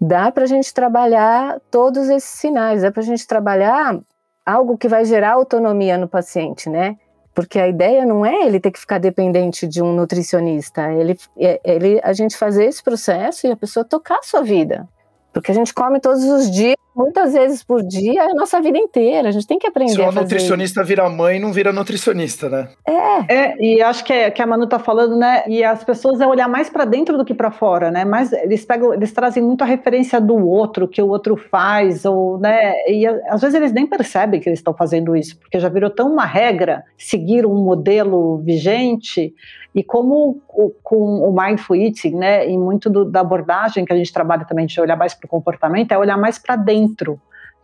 Dá 0.00 0.32
para 0.32 0.44
a 0.44 0.48
gente 0.48 0.72
trabalhar 0.72 1.60
todos 1.70 2.08
esses 2.08 2.40
sinais, 2.40 2.80
dá 2.80 2.90
para 2.90 3.02
a 3.02 3.06
gente 3.06 3.26
trabalhar 3.26 4.00
algo 4.46 4.78
que 4.78 4.88
vai 4.88 5.04
gerar 5.04 5.32
autonomia 5.32 5.98
no 5.98 6.08
paciente, 6.08 6.70
né? 6.70 6.96
Porque 7.34 7.58
a 7.58 7.68
ideia 7.68 8.06
não 8.06 8.24
é 8.24 8.46
ele 8.46 8.60
ter 8.60 8.70
que 8.70 8.78
ficar 8.78 8.98
dependente 8.98 9.66
de 9.66 9.82
um 9.82 9.92
nutricionista, 9.92 10.90
ele, 10.92 11.18
é, 11.36 11.60
ele 11.64 12.00
a 12.02 12.12
gente 12.12 12.36
fazer 12.36 12.64
esse 12.64 12.82
processo 12.82 13.46
e 13.46 13.50
a 13.50 13.56
pessoa 13.56 13.84
tocar 13.84 14.20
a 14.20 14.22
sua 14.22 14.42
vida. 14.42 14.88
Porque 15.32 15.50
a 15.50 15.54
gente 15.54 15.74
come 15.74 16.00
todos 16.00 16.24
os 16.24 16.50
dias, 16.50 16.76
muitas 16.96 17.34
vezes 17.34 17.62
por 17.62 17.82
dia, 17.82 18.22
a 18.22 18.34
nossa 18.34 18.60
vida 18.60 18.78
inteira. 18.78 19.28
A 19.28 19.30
gente 19.30 19.46
tem 19.46 19.58
que 19.58 19.66
aprender 19.66 19.92
Se 19.92 20.00
a 20.00 20.06
fazer. 20.06 20.20
nutricionista 20.20 20.82
vira 20.82 21.08
mãe, 21.10 21.38
não 21.38 21.52
vira 21.52 21.72
nutricionista, 21.72 22.48
né? 22.48 22.68
É. 22.86 23.34
é 23.34 23.56
e 23.60 23.82
acho 23.82 24.02
que, 24.02 24.12
é, 24.12 24.30
que 24.30 24.40
a 24.40 24.46
Manu 24.46 24.66
tá 24.66 24.78
falando, 24.78 25.16
né? 25.16 25.44
E 25.46 25.62
as 25.62 25.84
pessoas 25.84 26.20
é 26.20 26.26
olhar 26.26 26.48
mais 26.48 26.70
para 26.70 26.84
dentro 26.84 27.18
do 27.18 27.24
que 27.24 27.34
para 27.34 27.50
fora, 27.50 27.90
né? 27.90 28.04
Mas 28.04 28.32
eles 28.32 28.64
pegam, 28.64 28.94
eles 28.94 29.12
trazem 29.12 29.42
muito 29.42 29.62
a 29.62 29.66
referência 29.66 30.20
do 30.20 30.36
outro, 30.48 30.88
que 30.88 31.02
o 31.02 31.08
outro 31.08 31.36
faz, 31.36 32.04
ou, 32.04 32.38
né? 32.38 32.72
E 32.88 33.06
às 33.06 33.42
vezes 33.42 33.54
eles 33.54 33.72
nem 33.72 33.86
percebem 33.86 34.40
que 34.40 34.48
eles 34.48 34.58
estão 34.58 34.72
fazendo 34.72 35.14
isso, 35.14 35.38
porque 35.38 35.60
já 35.60 35.68
virou 35.68 35.90
tão 35.90 36.10
uma 36.10 36.24
regra 36.24 36.82
seguir 36.96 37.44
um 37.44 37.62
modelo 37.62 38.38
vigente 38.38 39.34
e 39.76 39.84
como 39.84 40.42
o, 40.48 40.70
com 40.82 40.96
o 40.96 41.36
mindful 41.36 41.76
eating, 41.76 42.14
né, 42.14 42.48
e 42.48 42.56
muito 42.56 42.88
do, 42.88 43.04
da 43.04 43.20
abordagem 43.20 43.84
que 43.84 43.92
a 43.92 43.96
gente 43.96 44.10
trabalha 44.10 44.46
também 44.46 44.64
de 44.64 44.80
olhar 44.80 44.96
mais 44.96 45.12
para 45.12 45.26
o 45.26 45.28
comportamento, 45.28 45.92
é 45.92 45.98
olhar 45.98 46.16
mais 46.16 46.38
para 46.38 46.56
dentro, 46.56 46.85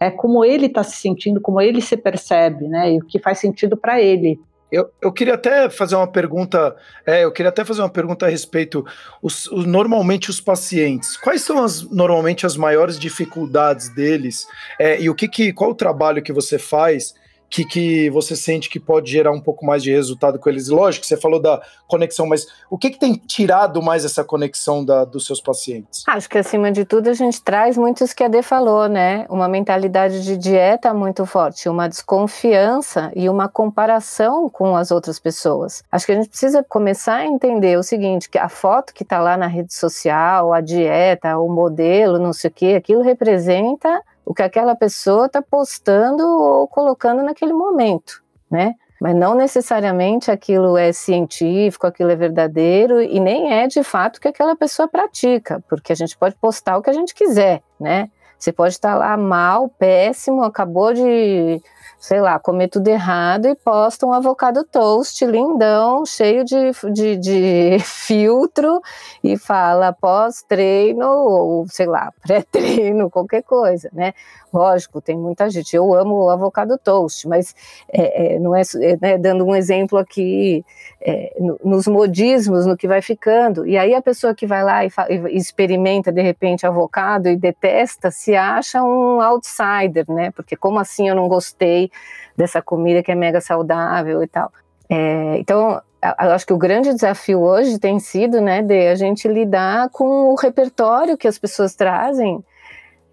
é 0.00 0.10
como 0.10 0.44
ele 0.44 0.66
está 0.66 0.82
se 0.82 0.96
sentindo, 0.96 1.40
como 1.40 1.60
ele 1.60 1.80
se 1.80 1.96
percebe, 1.96 2.66
né, 2.66 2.92
e 2.92 2.98
o 2.98 3.04
que 3.04 3.20
faz 3.20 3.38
sentido 3.38 3.76
para 3.76 4.00
ele. 4.00 4.40
Eu, 4.70 4.90
eu 5.02 5.12
queria 5.12 5.34
até 5.34 5.68
fazer 5.68 5.94
uma 5.94 6.06
pergunta, 6.06 6.74
é, 7.06 7.24
eu 7.24 7.30
queria 7.30 7.50
até 7.50 7.62
fazer 7.62 7.82
uma 7.82 7.90
pergunta 7.90 8.24
a 8.24 8.28
respeito, 8.28 8.84
os, 9.22 9.46
os, 9.48 9.66
normalmente 9.66 10.30
os 10.30 10.40
pacientes, 10.40 11.16
quais 11.18 11.42
são 11.42 11.62
as, 11.62 11.82
normalmente 11.90 12.46
as 12.46 12.56
maiores 12.56 12.98
dificuldades 12.98 13.90
deles, 13.90 14.46
é, 14.78 14.98
e 15.00 15.10
o 15.10 15.14
que, 15.14 15.28
que 15.28 15.52
qual 15.52 15.70
o 15.70 15.74
trabalho 15.74 16.22
que 16.22 16.32
você 16.32 16.58
faz 16.58 17.14
que, 17.52 17.66
que 17.66 18.10
você 18.10 18.34
sente 18.34 18.70
que 18.70 18.80
pode 18.80 19.10
gerar 19.10 19.30
um 19.30 19.40
pouco 19.40 19.66
mais 19.66 19.82
de 19.82 19.92
resultado 19.92 20.38
com 20.38 20.48
eles? 20.48 20.68
Lógico, 20.68 21.04
você 21.04 21.18
falou 21.18 21.38
da 21.38 21.60
conexão, 21.86 22.26
mas 22.26 22.46
o 22.70 22.78
que, 22.78 22.88
que 22.88 22.98
tem 22.98 23.12
tirado 23.12 23.82
mais 23.82 24.06
essa 24.06 24.24
conexão 24.24 24.82
da, 24.82 25.04
dos 25.04 25.26
seus 25.26 25.38
pacientes? 25.38 26.02
Acho 26.08 26.30
que 26.30 26.38
acima 26.38 26.72
de 26.72 26.86
tudo 26.86 27.10
a 27.10 27.12
gente 27.12 27.42
traz 27.42 27.76
muitos 27.76 28.14
que 28.14 28.24
a 28.24 28.28
Dê 28.28 28.40
falou, 28.40 28.88
né? 28.88 29.26
Uma 29.28 29.48
mentalidade 29.48 30.24
de 30.24 30.34
dieta 30.34 30.94
muito 30.94 31.26
forte, 31.26 31.68
uma 31.68 31.88
desconfiança 31.88 33.12
e 33.14 33.28
uma 33.28 33.50
comparação 33.50 34.48
com 34.48 34.74
as 34.74 34.90
outras 34.90 35.18
pessoas. 35.18 35.84
Acho 35.92 36.06
que 36.06 36.12
a 36.12 36.14
gente 36.14 36.30
precisa 36.30 36.64
começar 36.66 37.16
a 37.16 37.26
entender 37.26 37.78
o 37.78 37.82
seguinte, 37.82 38.30
que 38.30 38.38
a 38.38 38.48
foto 38.48 38.94
que 38.94 39.02
está 39.02 39.20
lá 39.20 39.36
na 39.36 39.46
rede 39.46 39.74
social, 39.74 40.54
a 40.54 40.62
dieta, 40.62 41.36
o 41.36 41.50
modelo, 41.50 42.18
não 42.18 42.32
sei 42.32 42.48
o 42.48 42.54
quê, 42.54 42.74
aquilo 42.78 43.02
representa 43.02 44.02
o 44.24 44.34
que 44.34 44.42
aquela 44.42 44.74
pessoa 44.74 45.26
está 45.26 45.42
postando 45.42 46.22
ou 46.24 46.68
colocando 46.68 47.22
naquele 47.22 47.52
momento, 47.52 48.22
né? 48.50 48.74
Mas 49.00 49.16
não 49.16 49.34
necessariamente 49.34 50.30
aquilo 50.30 50.76
é 50.76 50.92
científico, 50.92 51.86
aquilo 51.86 52.10
é 52.10 52.16
verdadeiro 52.16 53.02
e 53.02 53.18
nem 53.18 53.52
é 53.52 53.66
de 53.66 53.82
fato 53.82 54.20
que 54.20 54.28
aquela 54.28 54.54
pessoa 54.54 54.86
pratica, 54.86 55.62
porque 55.68 55.92
a 55.92 55.96
gente 55.96 56.16
pode 56.16 56.36
postar 56.36 56.76
o 56.76 56.82
que 56.82 56.90
a 56.90 56.92
gente 56.92 57.14
quiser, 57.14 57.62
né? 57.80 58.08
Você 58.38 58.52
pode 58.52 58.74
estar 58.74 58.96
lá 58.96 59.16
mal, 59.16 59.68
péssimo, 59.68 60.42
acabou 60.42 60.92
de 60.92 61.62
sei 62.02 62.20
lá, 62.20 62.36
comer 62.36 62.66
tudo 62.66 62.88
errado 62.88 63.46
e 63.46 63.54
posta 63.54 64.04
um 64.04 64.12
avocado 64.12 64.64
toast 64.64 65.24
lindão, 65.24 66.04
cheio 66.04 66.44
de, 66.44 66.72
de, 66.92 67.16
de 67.16 67.78
filtro 67.86 68.82
e 69.22 69.38
fala 69.38 69.92
pós-treino 69.92 71.06
ou, 71.06 71.64
sei 71.68 71.86
lá, 71.86 72.12
pré-treino, 72.20 73.08
qualquer 73.08 73.44
coisa, 73.44 73.88
né? 73.92 74.14
Lógico, 74.52 75.00
tem 75.00 75.16
muita 75.16 75.48
gente, 75.48 75.74
eu 75.74 75.94
amo 75.94 76.24
o 76.24 76.28
avocado 76.28 76.76
toast, 76.76 77.26
mas 77.26 77.54
é, 77.88 78.34
é, 78.34 78.38
não 78.40 78.54
é, 78.54 78.62
é 78.82 78.98
né, 79.00 79.16
dando 79.16 79.46
um 79.46 79.54
exemplo 79.54 79.96
aqui, 79.96 80.64
é, 81.00 81.34
no, 81.38 81.58
nos 81.64 81.86
modismos, 81.86 82.66
no 82.66 82.76
que 82.76 82.88
vai 82.88 83.00
ficando, 83.00 83.64
e 83.64 83.78
aí 83.78 83.94
a 83.94 84.02
pessoa 84.02 84.34
que 84.34 84.46
vai 84.46 84.62
lá 84.64 84.84
e, 84.84 84.90
e 85.08 85.36
experimenta 85.36 86.10
de 86.12 86.20
repente 86.20 86.66
avocado 86.66 87.28
e 87.28 87.36
detesta, 87.36 88.10
se 88.10 88.34
acha 88.34 88.82
um 88.82 89.22
outsider, 89.22 90.04
né? 90.08 90.32
Porque 90.32 90.56
como 90.56 90.80
assim 90.80 91.08
eu 91.08 91.14
não 91.14 91.28
gostei 91.28 91.91
dessa 92.36 92.62
comida 92.62 93.02
que 93.02 93.12
é 93.12 93.14
mega 93.14 93.40
saudável 93.40 94.22
e 94.22 94.26
tal. 94.26 94.52
É, 94.88 95.38
então, 95.38 95.80
eu 96.02 96.32
acho 96.32 96.46
que 96.46 96.52
o 96.52 96.58
grande 96.58 96.92
desafio 96.92 97.40
hoje 97.40 97.78
tem 97.78 97.98
sido, 97.98 98.40
né, 98.40 98.62
de 98.62 98.88
a 98.88 98.94
gente 98.94 99.28
lidar 99.28 99.88
com 99.90 100.30
o 100.30 100.34
repertório 100.34 101.16
que 101.16 101.28
as 101.28 101.38
pessoas 101.38 101.74
trazem 101.74 102.44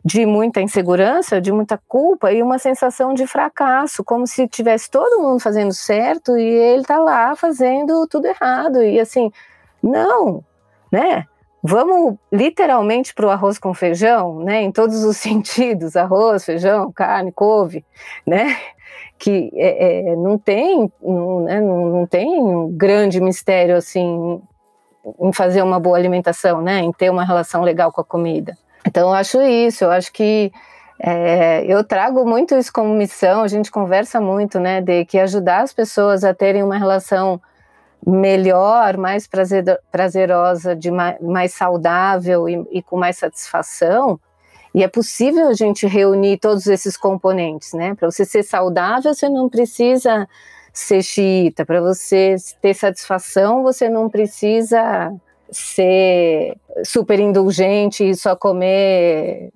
de 0.03 0.25
muita 0.25 0.61
insegurança, 0.61 1.41
de 1.41 1.51
muita 1.51 1.79
culpa 1.87 2.31
e 2.31 2.41
uma 2.41 2.57
sensação 2.57 3.13
de 3.13 3.27
fracasso, 3.27 4.03
como 4.03 4.25
se 4.25 4.47
tivesse 4.47 4.89
todo 4.89 5.21
mundo 5.21 5.39
fazendo 5.39 5.73
certo 5.73 6.37
e 6.37 6.43
ele 6.43 6.83
tá 6.83 6.97
lá 6.97 7.35
fazendo 7.35 8.07
tudo 8.07 8.25
errado. 8.25 8.81
E 8.81 8.99
assim, 8.99 9.31
não, 9.83 10.43
né? 10.91 11.25
Vamos 11.61 12.15
literalmente 12.31 13.13
para 13.13 13.27
o 13.27 13.29
arroz 13.29 13.59
com 13.59 13.73
feijão, 13.73 14.39
né? 14.39 14.61
Em 14.61 14.71
todos 14.71 15.03
os 15.03 15.17
sentidos, 15.17 15.95
arroz, 15.95 16.45
feijão, 16.45 16.91
carne, 16.91 17.31
couve, 17.31 17.85
né? 18.25 18.55
Que 19.17 19.51
é, 19.53 20.11
é, 20.11 20.15
não 20.15 20.37
tem, 20.37 20.91
não, 21.01 21.41
né? 21.41 21.59
não, 21.59 21.85
não 21.87 22.07
tem 22.07 22.41
um 22.41 22.71
grande 22.71 23.19
mistério 23.19 23.75
assim 23.75 24.41
em 25.19 25.33
fazer 25.33 25.61
uma 25.61 25.79
boa 25.79 25.97
alimentação, 25.97 26.61
né? 26.61 26.79
Em 26.79 26.91
ter 26.91 27.09
uma 27.09 27.25
relação 27.25 27.61
legal 27.61 27.91
com 27.91 28.01
a 28.01 28.05
comida. 28.05 28.57
Então 28.87 29.09
eu 29.09 29.13
acho 29.13 29.41
isso, 29.41 29.83
eu 29.83 29.91
acho 29.91 30.11
que 30.13 30.51
é, 31.01 31.65
eu 31.65 31.83
trago 31.83 32.25
muito 32.25 32.55
isso 32.55 32.71
como 32.71 32.93
missão. 32.93 33.41
A 33.41 33.47
gente 33.47 33.71
conversa 33.71 34.19
muito, 34.19 34.59
né? 34.59 34.81
De 34.81 35.05
que 35.05 35.17
ajudar 35.19 35.63
as 35.63 35.73
pessoas 35.73 36.23
a 36.23 36.33
terem 36.33 36.63
uma 36.63 36.77
relação 36.77 37.41
melhor, 38.05 38.97
mais 38.97 39.27
prazer, 39.27 39.63
prazerosa, 39.91 40.75
de 40.75 40.91
mais, 40.91 41.19
mais 41.21 41.53
saudável 41.53 42.47
e, 42.47 42.65
e, 42.71 42.81
com 42.81 42.97
mais 42.97 43.17
satisfação. 43.17 44.19
E 44.73 44.83
é 44.83 44.87
possível 44.87 45.47
a 45.47 45.53
gente 45.53 45.87
reunir 45.87 46.37
todos 46.37 46.67
esses 46.67 46.95
componentes, 46.95 47.73
né? 47.73 47.95
Para 47.95 48.09
você 48.09 48.23
ser 48.23 48.43
saudável, 48.43 49.13
você 49.13 49.27
não 49.27 49.49
precisa 49.49 50.27
ser 50.71 51.01
xiita. 51.01 51.65
Para 51.65 51.81
você 51.81 52.35
ter 52.61 52.73
satisfação, 52.73 53.63
você 53.63 53.89
não 53.89 54.09
precisa 54.09 55.13
ser 55.51 56.55
super 56.85 57.19
indulgente 57.19 58.07
e 58.07 58.15
só 58.15 58.35
comer 58.35 59.51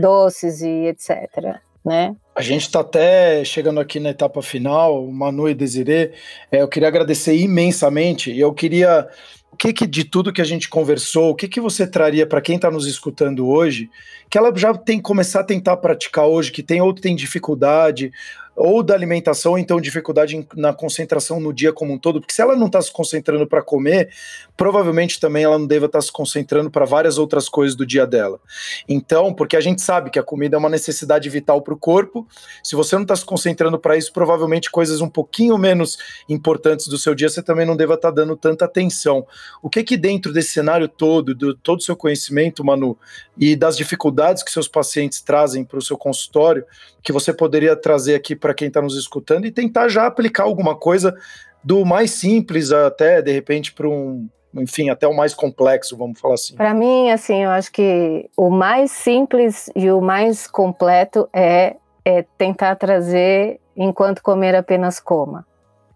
doces 0.00 0.60
e 0.60 0.86
etc 0.86 1.62
né? 1.84 2.16
A 2.34 2.42
gente 2.42 2.62
está 2.62 2.80
até 2.80 3.44
chegando 3.44 3.78
aqui 3.78 4.00
na 4.00 4.10
etapa 4.10 4.42
final, 4.42 5.06
Manu 5.06 5.48
e 5.48 5.54
Desirê. 5.54 6.10
É, 6.50 6.62
eu 6.62 6.68
queria 6.68 6.88
agradecer 6.88 7.36
imensamente 7.36 8.32
e 8.32 8.40
eu 8.40 8.52
queria. 8.52 9.06
O 9.52 9.56
que, 9.56 9.72
que 9.72 9.86
de 9.86 10.02
tudo 10.02 10.32
que 10.32 10.40
a 10.40 10.44
gente 10.44 10.68
conversou, 10.68 11.30
o 11.30 11.34
que, 11.34 11.46
que 11.46 11.60
você 11.60 11.86
traria 11.86 12.26
para 12.26 12.40
quem 12.40 12.56
está 12.56 12.72
nos 12.72 12.88
escutando 12.88 13.46
hoje, 13.46 13.88
que 14.28 14.36
ela 14.36 14.52
já 14.56 14.74
tem 14.74 14.96
que 14.96 15.04
começar 15.04 15.40
a 15.40 15.44
tentar 15.44 15.76
praticar 15.76 16.26
hoje, 16.26 16.50
que 16.50 16.60
tem 16.60 16.80
ou 16.80 16.92
tem 16.92 17.14
dificuldade, 17.14 18.10
ou 18.56 18.82
da 18.82 18.94
alimentação, 18.94 19.52
ou 19.52 19.58
então 19.58 19.80
dificuldade 19.80 20.46
na 20.54 20.72
concentração 20.72 21.40
no 21.40 21.52
dia 21.52 21.72
como 21.72 21.92
um 21.92 21.98
todo, 21.98 22.20
porque 22.20 22.34
se 22.34 22.40
ela 22.40 22.54
não 22.54 22.66
está 22.66 22.80
se 22.80 22.92
concentrando 22.92 23.46
para 23.46 23.62
comer, 23.62 24.10
provavelmente 24.56 25.18
também 25.18 25.44
ela 25.44 25.58
não 25.58 25.66
deva 25.66 25.86
estar 25.86 25.98
tá 25.98 26.02
se 26.02 26.12
concentrando 26.12 26.70
para 26.70 26.84
várias 26.84 27.18
outras 27.18 27.48
coisas 27.48 27.76
do 27.76 27.84
dia 27.84 28.06
dela. 28.06 28.40
Então, 28.88 29.34
porque 29.34 29.56
a 29.56 29.60
gente 29.60 29.82
sabe 29.82 30.10
que 30.10 30.18
a 30.18 30.22
comida 30.22 30.56
é 30.56 30.58
uma 30.58 30.68
necessidade 30.68 31.28
vital 31.28 31.62
para 31.62 31.74
o 31.74 31.78
corpo, 31.78 32.26
se 32.62 32.76
você 32.76 32.94
não 32.94 33.02
está 33.02 33.16
se 33.16 33.24
concentrando 33.24 33.78
para 33.78 33.96
isso, 33.96 34.12
provavelmente 34.12 34.70
coisas 34.70 35.00
um 35.00 35.08
pouquinho 35.08 35.58
menos 35.58 35.98
importantes 36.28 36.86
do 36.86 36.98
seu 36.98 37.14
dia 37.14 37.28
você 37.28 37.42
também 37.42 37.66
não 37.66 37.76
deva 37.76 37.94
estar 37.94 38.08
tá 38.10 38.14
dando 38.14 38.36
tanta 38.36 38.64
atenção. 38.64 39.26
O 39.62 39.68
que 39.68 39.82
que 39.82 39.96
dentro 39.96 40.32
desse 40.32 40.50
cenário 40.50 40.88
todo, 40.88 41.34
do 41.34 41.54
todo 41.54 41.80
o 41.80 41.82
seu 41.82 41.96
conhecimento, 41.96 42.64
Manu, 42.64 42.96
e 43.36 43.56
das 43.56 43.76
dificuldades 43.76 44.42
que 44.42 44.50
seus 44.50 44.68
pacientes 44.68 45.20
trazem 45.20 45.64
para 45.64 45.78
o 45.78 45.82
seu 45.82 45.96
consultório, 45.96 46.64
que 47.02 47.12
você 47.12 47.32
poderia 47.32 47.76
trazer 47.76 48.14
aqui 48.14 48.34
para 48.44 48.52
quem 48.52 48.68
está 48.68 48.82
nos 48.82 48.94
escutando 48.94 49.46
e 49.46 49.50
tentar 49.50 49.88
já 49.88 50.06
aplicar 50.06 50.42
alguma 50.42 50.76
coisa 50.76 51.16
do 51.64 51.82
mais 51.82 52.10
simples 52.10 52.72
até, 52.72 53.22
de 53.22 53.32
repente, 53.32 53.72
para 53.72 53.88
um, 53.88 54.28
enfim, 54.54 54.90
até 54.90 55.08
o 55.08 55.16
mais 55.16 55.32
complexo, 55.32 55.96
vamos 55.96 56.20
falar 56.20 56.34
assim. 56.34 56.54
Para 56.54 56.74
mim, 56.74 57.10
assim, 57.10 57.42
eu 57.42 57.48
acho 57.48 57.72
que 57.72 58.28
o 58.36 58.50
mais 58.50 58.90
simples 58.90 59.70
e 59.74 59.90
o 59.90 59.98
mais 60.02 60.46
completo 60.46 61.26
é, 61.32 61.76
é 62.04 62.22
tentar 62.36 62.76
trazer 62.76 63.58
enquanto 63.74 64.22
comer 64.22 64.54
apenas 64.54 65.00
coma, 65.00 65.46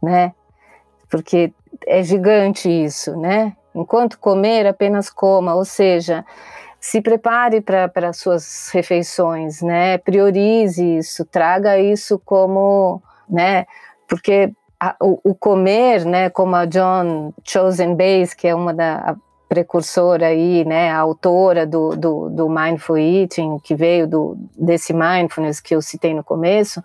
né? 0.03 0.33
Porque 1.11 1.53
é 1.87 2.03
gigante 2.03 2.67
isso, 2.71 3.15
né? 3.15 3.55
Enquanto 3.75 4.19
comer 4.19 4.67
apenas 4.67 5.11
coma, 5.11 5.55
ou 5.55 5.67
seja, 5.67 6.25
se 6.89 7.03
prepare 7.03 7.61
para 7.61 8.13
suas 8.15 8.71
refeições, 8.73 9.61
né? 9.61 9.99
Priorize 9.99 10.83
isso, 10.83 11.23
traga 11.27 11.79
isso 11.79 12.19
como, 12.25 13.03
né? 13.29 13.67
Porque 14.09 14.51
a, 14.81 14.97
o, 14.99 15.21
o, 15.23 15.35
comer, 15.35 16.07
né? 16.07 16.31
Como 16.31 16.57
a 16.57 16.65
John 16.65 17.35
Chosen 17.45 17.95
Base, 17.95 18.35
que 18.35 18.49
é 18.49 18.55
uma 18.55 18.73
da 18.73 19.15
precursora 19.51 20.29
aí, 20.29 20.65
né? 20.65 20.91
A 20.91 20.97
autora 20.97 21.67
do, 21.67 21.95
do, 21.95 22.31
do 22.31 22.49
Mindful 22.49 22.97
Eating, 22.97 23.59
que 23.59 23.75
veio 23.75 24.09
do, 24.09 24.39
desse 24.57 24.95
mindfulness 24.95 25.61
que 25.61 25.75
eu 25.75 25.83
citei 25.83 26.15
no 26.15 26.25
começo, 26.25 26.83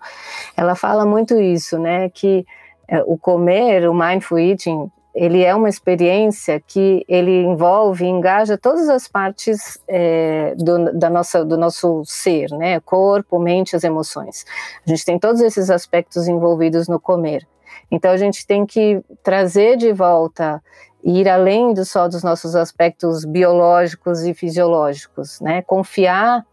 ela 0.54 0.74
fala 0.74 1.06
muito 1.06 1.40
isso, 1.40 1.78
né? 1.78 2.10
Que 2.10 2.44
é, 2.86 3.02
o 3.06 3.16
comer, 3.16 3.88
o 3.88 3.94
mindful 3.94 4.38
eating, 4.38 4.90
ele 5.14 5.44
é 5.44 5.54
uma 5.54 5.68
experiência 5.68 6.60
que 6.60 7.04
ele 7.08 7.42
envolve, 7.42 8.04
engaja 8.04 8.58
todas 8.58 8.88
as 8.88 9.06
partes 9.06 9.78
é, 9.86 10.54
do, 10.56 10.92
da 10.92 11.08
nossa, 11.08 11.44
do 11.44 11.56
nosso 11.56 12.02
ser, 12.04 12.50
né? 12.50 12.80
Corpo, 12.80 13.38
mente, 13.38 13.76
as 13.76 13.84
emoções. 13.84 14.44
A 14.84 14.90
gente 14.90 15.04
tem 15.04 15.18
todos 15.18 15.40
esses 15.40 15.70
aspectos 15.70 16.26
envolvidos 16.26 16.88
no 16.88 16.98
comer. 16.98 17.46
Então 17.90 18.10
a 18.10 18.16
gente 18.16 18.44
tem 18.44 18.66
que 18.66 19.00
trazer 19.22 19.76
de 19.76 19.92
volta 19.92 20.60
ir 21.04 21.28
além 21.28 21.72
do 21.72 21.84
só 21.84 22.08
dos 22.08 22.24
nossos 22.24 22.56
aspectos 22.56 23.24
biológicos 23.24 24.24
e 24.24 24.34
fisiológicos, 24.34 25.40
né? 25.40 25.62
Confiar 25.62 26.44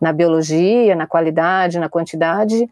na 0.00 0.12
biologia, 0.12 0.94
na 0.94 1.06
qualidade, 1.06 1.78
na 1.78 1.88
quantidade, 1.88 2.70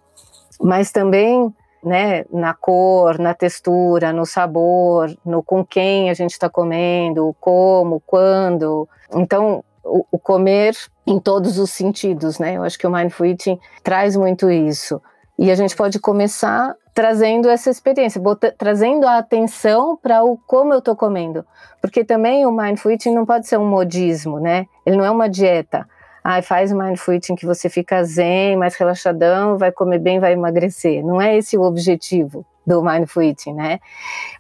mas 0.61 0.91
também 0.91 1.53
né, 1.85 2.25
na 2.33 2.55
cor, 2.55 3.19
na 3.19 3.35
textura, 3.35 4.13
no 4.13 4.25
sabor, 4.25 5.15
no 5.25 5.43
com 5.43 5.65
quem 5.65 6.11
a 6.11 6.15
gente 6.15 6.33
está 6.33 6.49
comendo, 6.49 7.35
como, 7.41 8.01
quando. 8.07 8.89
Então, 9.15 9.63
o, 9.85 10.07
o, 10.11 10.19
comer 10.19 10.75
em 11.07 11.19
todos 11.19 11.59
os 11.59 11.71
sentidos, 11.71 12.39
né? 12.39 12.57
Eu 12.57 12.63
acho 12.63 12.79
que 12.79 12.87
o 12.87 12.91
Mindful 12.91 13.27
Eating 13.27 13.59
traz 13.83 14.17
muito 14.17 14.51
isso. 14.51 15.01
E 15.39 15.51
a 15.51 15.55
gente 15.55 15.77
pode 15.77 15.99
começar 15.99 16.75
trazendo 16.95 17.49
essa 17.49 17.69
experiência, 17.69 18.21
trazendo 18.57 19.07
a 19.07 19.19
atenção 19.19 19.97
para 19.97 20.23
o 20.23 20.39
como 20.47 20.73
eu 20.73 20.79
estou 20.79 20.95
comendo. 20.95 21.45
Porque 21.83 22.05
também 22.05 22.47
o 22.47 22.53
Mindful 22.53 22.93
Eating 22.93 23.13
não 23.13 23.27
pode 23.27 23.47
ser 23.47 23.59
um 23.59 23.69
modismo, 23.69 24.39
né? 24.39 24.67
Ele 24.87 24.97
não 24.97 25.05
é 25.05 25.11
uma 25.11 25.29
dieta 25.29 25.87
ah, 26.25 26.41
faz 26.41 26.73
mindful 26.73 27.13
eating 27.13 27.37
que 27.37 27.45
você 27.45 27.69
fica 27.69 28.03
zen, 28.03 28.57
mais 28.57 28.75
relaxadão, 28.77 29.59
vai 29.59 29.71
comer 29.71 29.99
bem, 29.99 30.19
vai 30.19 30.33
emagrecer. 30.33 31.05
Não 31.05 31.21
é 31.21 31.37
esse 31.37 31.59
o 31.59 31.63
objetivo 31.63 32.47
do 32.67 32.83
mindful 32.83 33.23
eating, 33.23 33.53
né? 33.53 33.79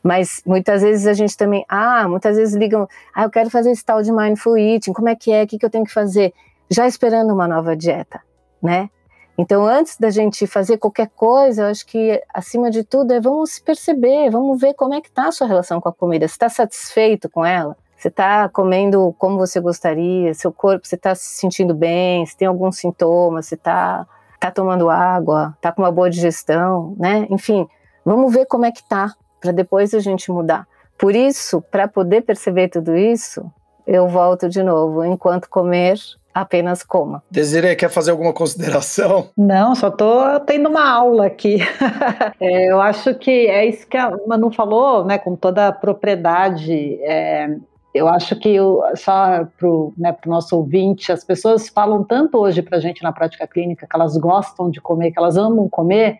Mas 0.02 0.40
muitas 0.46 0.80
vezes 0.80 1.06
a 1.06 1.12
gente 1.12 1.36
também, 1.36 1.62
ah, 1.68 2.08
muitas 2.08 2.36
vezes 2.38 2.54
ligam, 2.54 2.88
ah, 3.14 3.24
eu 3.24 3.30
quero 3.30 3.50
fazer 3.50 3.70
esse 3.70 3.84
tal 3.84 4.02
de 4.02 4.10
mindful 4.10 4.56
eating, 4.56 4.94
como 4.94 5.10
é 5.10 5.14
que 5.14 5.30
é, 5.30 5.42
o 5.42 5.46
que, 5.46 5.58
que 5.58 5.66
eu 5.66 5.68
tenho 5.68 5.84
que 5.84 5.92
fazer? 5.92 6.32
Já 6.70 6.86
esperando 6.86 7.34
uma 7.34 7.46
nova 7.46 7.76
dieta, 7.76 8.22
né? 8.62 8.88
Então, 9.36 9.66
antes 9.66 9.98
da 9.98 10.10
gente 10.10 10.46
fazer 10.46 10.78
qualquer 10.78 11.10
coisa, 11.14 11.62
eu 11.62 11.66
acho 11.66 11.84
que, 11.84 12.22
acima 12.32 12.70
de 12.70 12.82
tudo, 12.84 13.12
é 13.12 13.20
vamos 13.20 13.50
se 13.50 13.62
perceber, 13.62 14.30
vamos 14.30 14.58
ver 14.58 14.72
como 14.74 14.94
é 14.94 15.00
que 15.02 15.08
está 15.08 15.26
a 15.26 15.32
sua 15.32 15.46
relação 15.46 15.80
com 15.80 15.88
a 15.88 15.92
comida. 15.92 16.26
Você 16.26 16.34
está 16.34 16.48
satisfeito 16.48 17.28
com 17.28 17.44
ela? 17.44 17.76
Você 18.04 18.08
está 18.08 18.50
comendo 18.50 19.14
como 19.16 19.38
você 19.38 19.58
gostaria? 19.58 20.34
Seu 20.34 20.52
corpo, 20.52 20.86
você 20.86 20.94
está 20.94 21.14
se 21.14 21.38
sentindo 21.38 21.74
bem? 21.74 22.26
Se 22.26 22.36
tem 22.36 22.46
algum 22.46 22.70
sintoma? 22.70 23.40
Você 23.40 23.54
está 23.54 24.06
tá 24.38 24.50
tomando 24.50 24.90
água? 24.90 25.54
Está 25.56 25.72
com 25.72 25.80
uma 25.80 25.90
boa 25.90 26.10
digestão, 26.10 26.94
né? 26.98 27.26
Enfim, 27.30 27.66
vamos 28.04 28.30
ver 28.30 28.44
como 28.44 28.66
é 28.66 28.70
que 28.70 28.86
tá 28.86 29.14
para 29.40 29.52
depois 29.52 29.94
a 29.94 30.00
gente 30.00 30.30
mudar. 30.30 30.68
Por 30.98 31.16
isso, 31.16 31.62
para 31.70 31.88
poder 31.88 32.20
perceber 32.20 32.68
tudo 32.68 32.94
isso, 32.94 33.50
eu 33.86 34.06
volto 34.06 34.50
de 34.50 34.62
novo. 34.62 35.02
Enquanto 35.02 35.48
comer, 35.48 35.98
apenas 36.34 36.82
coma. 36.82 37.22
Desiree, 37.30 37.74
quer 37.74 37.88
fazer 37.88 38.10
alguma 38.10 38.34
consideração? 38.34 39.30
Não, 39.34 39.74
só 39.74 39.88
estou 39.88 40.40
tendo 40.40 40.68
uma 40.68 40.86
aula 40.86 41.24
aqui. 41.24 41.56
é, 42.38 42.70
eu 42.70 42.82
acho 42.82 43.14
que 43.14 43.46
é 43.46 43.64
isso 43.64 43.86
que 43.86 43.96
a 43.96 44.14
Manu 44.26 44.52
falou, 44.52 45.06
né, 45.06 45.16
com 45.16 45.34
toda 45.34 45.68
a 45.68 45.72
propriedade. 45.72 46.98
É, 47.00 47.48
eu 47.94 48.08
acho 48.08 48.34
que 48.36 48.48
eu, 48.48 48.82
só 48.96 49.44
para 49.56 49.68
o 49.68 49.94
né, 49.96 50.14
nosso 50.26 50.56
ouvinte, 50.56 51.12
as 51.12 51.22
pessoas 51.22 51.68
falam 51.68 52.02
tanto 52.02 52.38
hoje 52.38 52.60
para 52.60 52.78
a 52.78 52.80
gente 52.80 53.02
na 53.04 53.12
prática 53.12 53.46
clínica 53.46 53.86
que 53.86 53.96
elas 53.96 54.16
gostam 54.16 54.68
de 54.68 54.80
comer, 54.80 55.12
que 55.12 55.18
elas 55.18 55.36
amam 55.36 55.68
comer, 55.68 56.18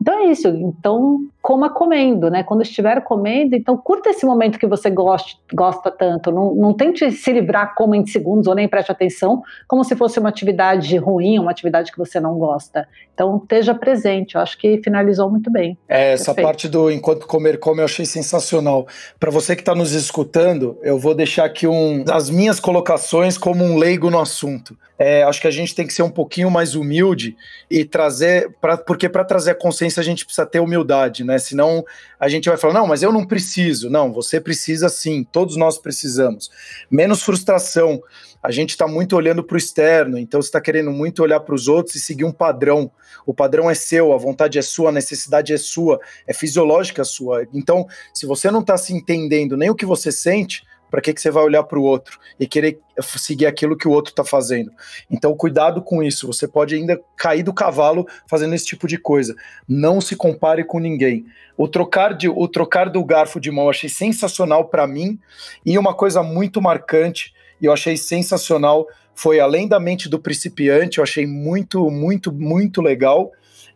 então 0.00 0.20
é 0.20 0.26
isso. 0.26 0.48
Então 0.48 1.26
coma 1.40 1.70
comendo, 1.70 2.28
né? 2.28 2.42
Quando 2.42 2.62
estiver 2.62 3.00
comendo, 3.02 3.54
então 3.54 3.76
curta 3.76 4.10
esse 4.10 4.26
momento 4.26 4.58
que 4.58 4.66
você 4.66 4.90
gosta, 4.90 5.38
gosta 5.52 5.90
tanto. 5.90 6.30
Não, 6.30 6.54
não 6.54 6.74
tente 6.74 7.10
se 7.12 7.32
livrar 7.32 7.74
como 7.74 7.94
em 7.94 8.04
segundos 8.04 8.46
ou 8.46 8.54
nem 8.54 8.68
preste 8.68 8.90
atenção, 8.90 9.42
como 9.66 9.84
se 9.84 9.94
fosse 9.96 10.18
uma 10.18 10.28
atividade 10.28 10.96
ruim, 10.96 11.38
uma 11.38 11.50
atividade 11.50 11.92
que 11.92 11.98
você 11.98 12.20
não 12.20 12.36
gosta. 12.38 12.86
Então 13.14 13.36
esteja 13.36 13.74
presente. 13.74 14.34
Eu 14.34 14.40
acho 14.40 14.58
que 14.58 14.80
finalizou 14.82 15.30
muito 15.30 15.50
bem. 15.50 15.78
É, 15.88 16.12
essa 16.12 16.26
Perfeito. 16.26 16.46
parte 16.46 16.68
do 16.68 16.90
enquanto 16.90 17.26
comer 17.26 17.58
come 17.58 17.80
eu 17.80 17.84
achei 17.84 18.04
sensacional. 18.04 18.86
Para 19.18 19.30
você 19.30 19.54
que 19.54 19.62
está 19.62 19.74
nos 19.74 19.92
escutando, 19.92 20.78
eu 20.82 20.98
vou 20.98 21.14
deixar 21.14 21.44
aqui 21.44 21.66
um, 21.66 22.04
as 22.10 22.28
minhas 22.28 22.60
colocações 22.60 23.38
como 23.38 23.64
um 23.64 23.76
leigo 23.76 24.10
no 24.10 24.20
assunto. 24.20 24.76
É, 24.98 25.22
acho 25.24 25.40
que 25.40 25.46
a 25.46 25.50
gente 25.50 25.74
tem 25.74 25.86
que 25.86 25.92
ser 25.92 26.02
um 26.02 26.10
pouquinho 26.10 26.50
mais 26.50 26.74
humilde 26.74 27.36
e 27.70 27.84
trazer, 27.84 28.50
pra, 28.60 28.76
porque 28.76 29.08
para 29.08 29.24
trazer 29.24 29.50
a 29.50 29.54
consciência 29.54 30.00
a 30.00 30.04
gente 30.04 30.24
precisa 30.24 30.46
ter 30.46 30.60
humildade, 30.60 31.22
né? 31.22 31.38
Senão 31.38 31.84
a 32.18 32.28
gente 32.28 32.48
vai 32.48 32.56
falar, 32.56 32.74
não, 32.74 32.86
mas 32.86 33.02
eu 33.02 33.12
não 33.12 33.26
preciso. 33.26 33.90
Não, 33.90 34.12
você 34.12 34.40
precisa 34.40 34.88
sim, 34.88 35.22
todos 35.30 35.56
nós 35.56 35.78
precisamos. 35.78 36.50
Menos 36.90 37.22
frustração. 37.22 38.02
A 38.42 38.50
gente 38.50 38.70
está 38.70 38.86
muito 38.86 39.16
olhando 39.16 39.42
para 39.42 39.56
o 39.56 39.58
externo, 39.58 40.18
então 40.18 40.40
você 40.40 40.48
está 40.48 40.60
querendo 40.60 40.92
muito 40.92 41.22
olhar 41.22 41.40
para 41.40 41.54
os 41.54 41.68
outros 41.68 41.96
e 41.96 42.00
seguir 42.00 42.24
um 42.24 42.32
padrão. 42.32 42.90
O 43.26 43.34
padrão 43.34 43.68
é 43.68 43.74
seu, 43.74 44.12
a 44.12 44.16
vontade 44.16 44.58
é 44.58 44.62
sua, 44.62 44.90
a 44.90 44.92
necessidade 44.92 45.52
é 45.52 45.56
sua, 45.56 46.00
é 46.26 46.32
fisiológica 46.32 47.02
sua. 47.02 47.46
Então, 47.52 47.86
se 48.14 48.24
você 48.24 48.50
não 48.50 48.60
está 48.60 48.78
se 48.78 48.94
entendendo 48.94 49.56
nem 49.56 49.68
o 49.68 49.74
que 49.74 49.84
você 49.84 50.12
sente, 50.12 50.62
para 50.90 51.00
que, 51.00 51.12
que 51.12 51.20
você 51.20 51.30
vai 51.30 51.42
olhar 51.42 51.62
para 51.64 51.78
o 51.78 51.82
outro 51.82 52.18
e 52.38 52.46
querer 52.46 52.78
seguir 53.00 53.46
aquilo 53.46 53.76
que 53.76 53.88
o 53.88 53.90
outro 53.90 54.10
está 54.10 54.24
fazendo? 54.24 54.70
Então, 55.10 55.36
cuidado 55.36 55.82
com 55.82 56.02
isso. 56.02 56.26
Você 56.26 56.46
pode 56.46 56.74
ainda 56.74 57.00
cair 57.16 57.42
do 57.42 57.52
cavalo 57.52 58.06
fazendo 58.28 58.54
esse 58.54 58.66
tipo 58.66 58.86
de 58.86 58.98
coisa. 58.98 59.34
Não 59.68 60.00
se 60.00 60.16
compare 60.16 60.64
com 60.64 60.78
ninguém. 60.78 61.26
O 61.56 61.66
trocar, 61.66 62.14
de, 62.14 62.28
o 62.28 62.48
trocar 62.48 62.88
do 62.88 63.04
garfo 63.04 63.40
de 63.40 63.50
mão 63.50 63.68
achei 63.68 63.88
sensacional 63.88 64.68
para 64.68 64.86
mim 64.86 65.18
e 65.64 65.78
uma 65.78 65.94
coisa 65.94 66.22
muito 66.22 66.60
marcante 66.60 67.34
e 67.60 67.66
eu 67.66 67.72
achei 67.72 67.96
sensacional 67.96 68.86
foi 69.14 69.40
além 69.40 69.66
da 69.66 69.80
mente 69.80 70.08
do 70.08 70.18
principiante. 70.18 70.98
Eu 70.98 71.04
achei 71.04 71.26
muito, 71.26 71.90
muito, 71.90 72.30
muito 72.30 72.82
legal. 72.82 73.32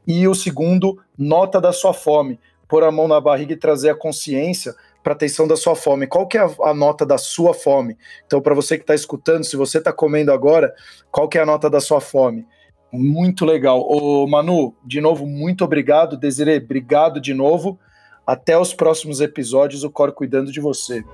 E 0.07 0.29
o 0.29 0.35
segundo, 0.35 0.99
nota 1.17 1.61
da 1.61 1.73
sua 1.73 1.95
fome. 1.95 2.39
Pôr 2.69 2.85
a 2.85 2.93
mão 2.93 3.09
na 3.09 3.21
barriga 3.21 3.55
e 3.55 3.57
trazer 3.57 3.91
a 3.91 3.95
consciência 3.95 4.75
para 5.03 5.13
atenção 5.13 5.47
da 5.47 5.57
sua 5.57 5.75
fome. 5.75 6.07
Qual 6.07 6.27
que 6.27 6.37
é 6.37 6.41
a, 6.41 6.51
a 6.65 6.75
nota 6.75 7.07
da 7.07 7.19
sua 7.19 7.55
fome? 7.55 7.97
Então, 8.27 8.41
para 8.41 8.55
você 8.55 8.77
que 8.77 8.83
está 8.83 8.95
escutando, 8.95 9.45
se 9.45 9.57
você 9.57 9.79
está 9.79 9.93
comendo 9.93 10.33
agora, 10.33 10.73
qual 11.11 11.29
que 11.29 11.39
é 11.39 11.43
a 11.43 11.47
nota 11.47 11.71
da 11.71 11.81
sua 11.81 12.01
fome? 12.01 12.47
Muito 12.93 13.45
legal. 13.45 13.81
Ô, 13.81 14.27
Manu, 14.27 14.75
de 14.85 15.01
novo, 15.01 15.27
muito 15.27 15.65
obrigado. 15.65 16.17
Desiree, 16.17 16.59
obrigado 16.59 17.21
de 17.21 17.33
novo. 17.33 17.79
Até 18.27 18.59
os 18.59 18.75
próximos 18.75 19.21
episódios, 19.21 19.85
o 19.85 19.91
Cor 19.91 20.13
cuidando 20.13 20.53
de 20.53 20.61
você. 20.61 21.05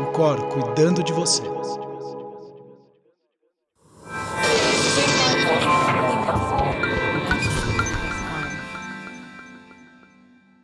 O 0.00 0.12
Cor 0.12 0.48
cuidando 0.48 1.02
de 1.02 1.12
você. 1.12 1.42